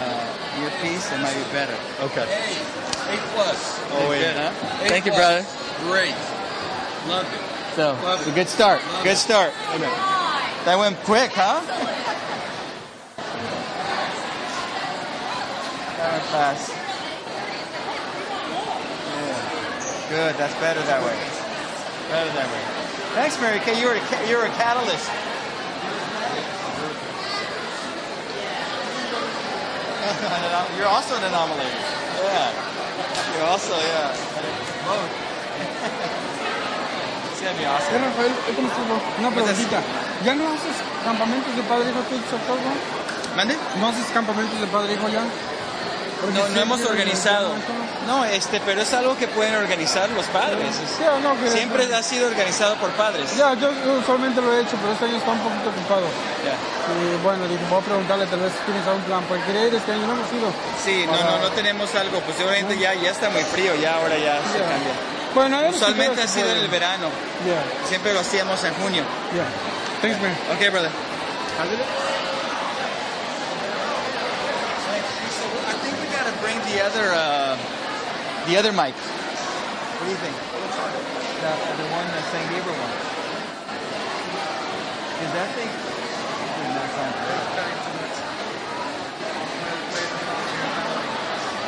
uh, 0.00 0.62
earpiece 0.62 1.08
that 1.10 1.20
might 1.20 1.34
be 1.34 1.42
better. 1.52 1.74
Okay. 2.00 2.22
A 3.10 3.16
plus. 3.34 3.80
Oh, 3.92 4.08
wait. 4.08 4.20
Good, 4.22 4.36
huh? 4.36 4.52
A 4.84 4.88
Thank 4.88 5.04
you, 5.06 5.12
plus. 5.12 5.44
brother. 5.44 5.90
Great. 5.90 6.14
Loved 7.08 7.32
it. 7.34 7.40
So, 7.74 7.92
Love 8.04 8.18
it's 8.20 8.28
a 8.28 8.30
it. 8.30 8.34
good 8.34 8.48
start. 8.48 8.80
Love 8.92 9.02
Good 9.04 9.12
it. 9.12 9.16
start. 9.16 9.52
That 10.64 10.78
went 10.78 10.96
quick, 11.02 11.30
huh? 11.32 11.60
That 15.96 16.12
went 16.12 16.24
fast. 16.30 16.70
Yeah. 19.10 19.99
Good. 20.10 20.34
That's 20.42 20.58
better 20.58 20.82
that 20.90 20.98
way. 21.06 21.14
Better 22.10 22.34
that 22.34 22.50
way. 22.50 22.58
Thanks, 23.14 23.38
Mary 23.38 23.62
Kay. 23.62 23.78
You're 23.78 23.94
a 23.94 24.02
you're 24.26 24.42
a 24.42 24.50
catalyst. 24.58 25.06
You're 30.74 30.90
also 30.90 31.14
an 31.14 31.30
anomaly. 31.30 31.62
Yeah. 31.62 32.50
You're 33.38 33.54
also 33.54 33.78
yeah. 33.78 34.10
Both. 34.82 35.06
it's 37.30 37.46
gonna 37.46 37.54
be 37.54 37.70
awesome. 37.70 37.94
Eh, 37.94 38.02
Rafael, 38.02 38.34
¿cómo 38.58 38.66
estuvo? 38.66 38.98
Una 39.22 39.30
preguntita. 39.30 39.78
¿Ya 40.26 40.34
no 40.34 40.50
haces 40.50 40.74
campamentos 41.04 41.54
de 41.54 41.62
padre 41.62 41.90
hijo 41.90 42.00
tú? 42.10 42.16
¿Mande? 43.36 43.56
¿No 43.78 43.88
haces 43.88 44.06
campamentos 44.10 44.60
de 44.60 44.66
padre 44.66 44.94
hijo 44.94 45.08
ya? 45.08 45.22
No, 46.34 46.48
no 46.48 46.60
hemos 46.60 46.80
organizado. 46.82 47.50
No, 48.06 48.24
este, 48.24 48.60
pero 48.64 48.80
es 48.82 48.92
algo 48.92 49.16
que 49.16 49.28
pueden 49.28 49.54
organizar 49.56 50.08
los 50.10 50.26
padres. 50.26 50.58
Que- 51.44 51.50
Siempre 51.50 51.94
ha 51.94 52.02
sido 52.02 52.28
organizado 52.28 52.76
por 52.76 52.90
padres. 52.90 53.36
Ya, 53.36 53.54
yo 53.54 53.70
usualmente 54.00 54.40
lo 54.40 54.52
he 54.54 54.60
hecho, 54.62 54.76
pero 54.80 54.92
este 54.92 55.04
año 55.06 55.16
está 55.16 55.30
un 55.30 55.38
poquito 55.40 55.70
ocupado. 55.70 56.06
Ya. 56.44 56.54
Y 56.90 57.22
bueno, 57.22 57.44
dije, 57.46 57.60
voy 57.70 57.78
a 57.80 57.84
preguntarle, 57.84 58.26
tal 58.26 58.40
vez 58.40 58.52
tienes 58.66 58.86
algún 58.86 59.02
plan. 59.02 59.22
Porque 59.28 59.44
quería 59.44 59.66
ir 59.68 59.74
este 59.74 59.92
año, 59.92 60.06
no 60.06 60.12
hemos 60.14 60.32
ido. 60.32 60.52
Sí, 60.84 61.06
no, 61.06 61.12
no, 61.12 61.38
no 61.38 61.50
tenemos 61.52 61.94
algo. 61.94 62.20
Pues 62.20 62.36
obviamente 62.40 62.78
ya, 62.78 62.94
ya 62.94 63.10
está 63.10 63.30
muy 63.30 63.42
frío, 63.42 63.74
ya 63.76 63.96
ahora 63.96 64.16
ya 64.18 64.36
se 64.52 64.58
cambia. 64.58 64.94
Bueno, 65.34 65.58
Usualmente 65.70 66.22
ha 66.22 66.26
si 66.26 66.40
sido 66.40 66.50
en 66.50 66.58
el 66.58 66.68
verano. 66.68 67.08
Siempre 67.88 68.12
lo 68.12 68.20
hacíamos 68.20 68.62
en 68.64 68.74
junio. 68.74 69.04
yeah. 69.32 69.44
Thanks, 70.02 70.20
man. 70.20 70.34
Okay, 70.56 70.68
brother. 70.70 70.90
I'll 71.60 71.68
do 71.68 71.74
it. 71.74 71.80
The 76.72 76.84
other, 76.84 77.10
uh, 77.10 77.58
the 78.46 78.56
other 78.56 78.70
mic. 78.70 78.94
What 78.94 80.06
do 80.06 80.10
you 80.10 80.16
think? 80.22 80.36
The, 80.38 81.50
the 81.82 81.88
one, 81.90 82.06
the 82.14 82.22
San 82.30 82.46
Gabriel 82.46 82.78
one. 82.78 82.94
Is 85.18 85.32
that 85.34 85.50
thing? 85.58 85.66
Does 85.66 86.70
not 86.70 86.88
sound 86.94 87.14
great. 87.26 87.42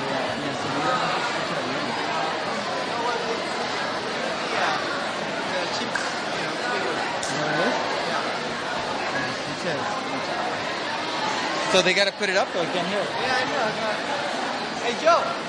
Yeah, 0.07 0.39
yeah, 0.39 0.55
so 0.55 0.67
we 0.71 0.81
don't 0.87 1.03
have 1.03 1.19
to 1.19 1.23
switch 1.27 1.51
it 1.51 1.59
again. 1.67 1.87
Yeah, 4.55 4.79
the 5.51 5.67
cheap, 5.83 5.91
you 5.91 6.47
know, 6.47 6.55
bigger. 6.79 6.95
He 9.51 9.55
says. 9.67 9.83
So 11.73 11.83
they 11.83 11.91
got 11.95 12.07
to 12.07 12.13
put 12.13 12.29
it 12.31 12.37
up 12.37 12.53
though. 12.53 12.63
I 12.63 12.67
can't 12.67 12.87
hear 12.87 13.01
it. 13.01 13.09
Yeah, 13.11 13.35
I 13.35 13.45
know. 13.51 14.32
Hey, 14.85 14.97
Joe. 15.01 15.41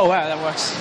Oh 0.00 0.08
wow, 0.08 0.28
that 0.28 0.40
works. 0.40 0.77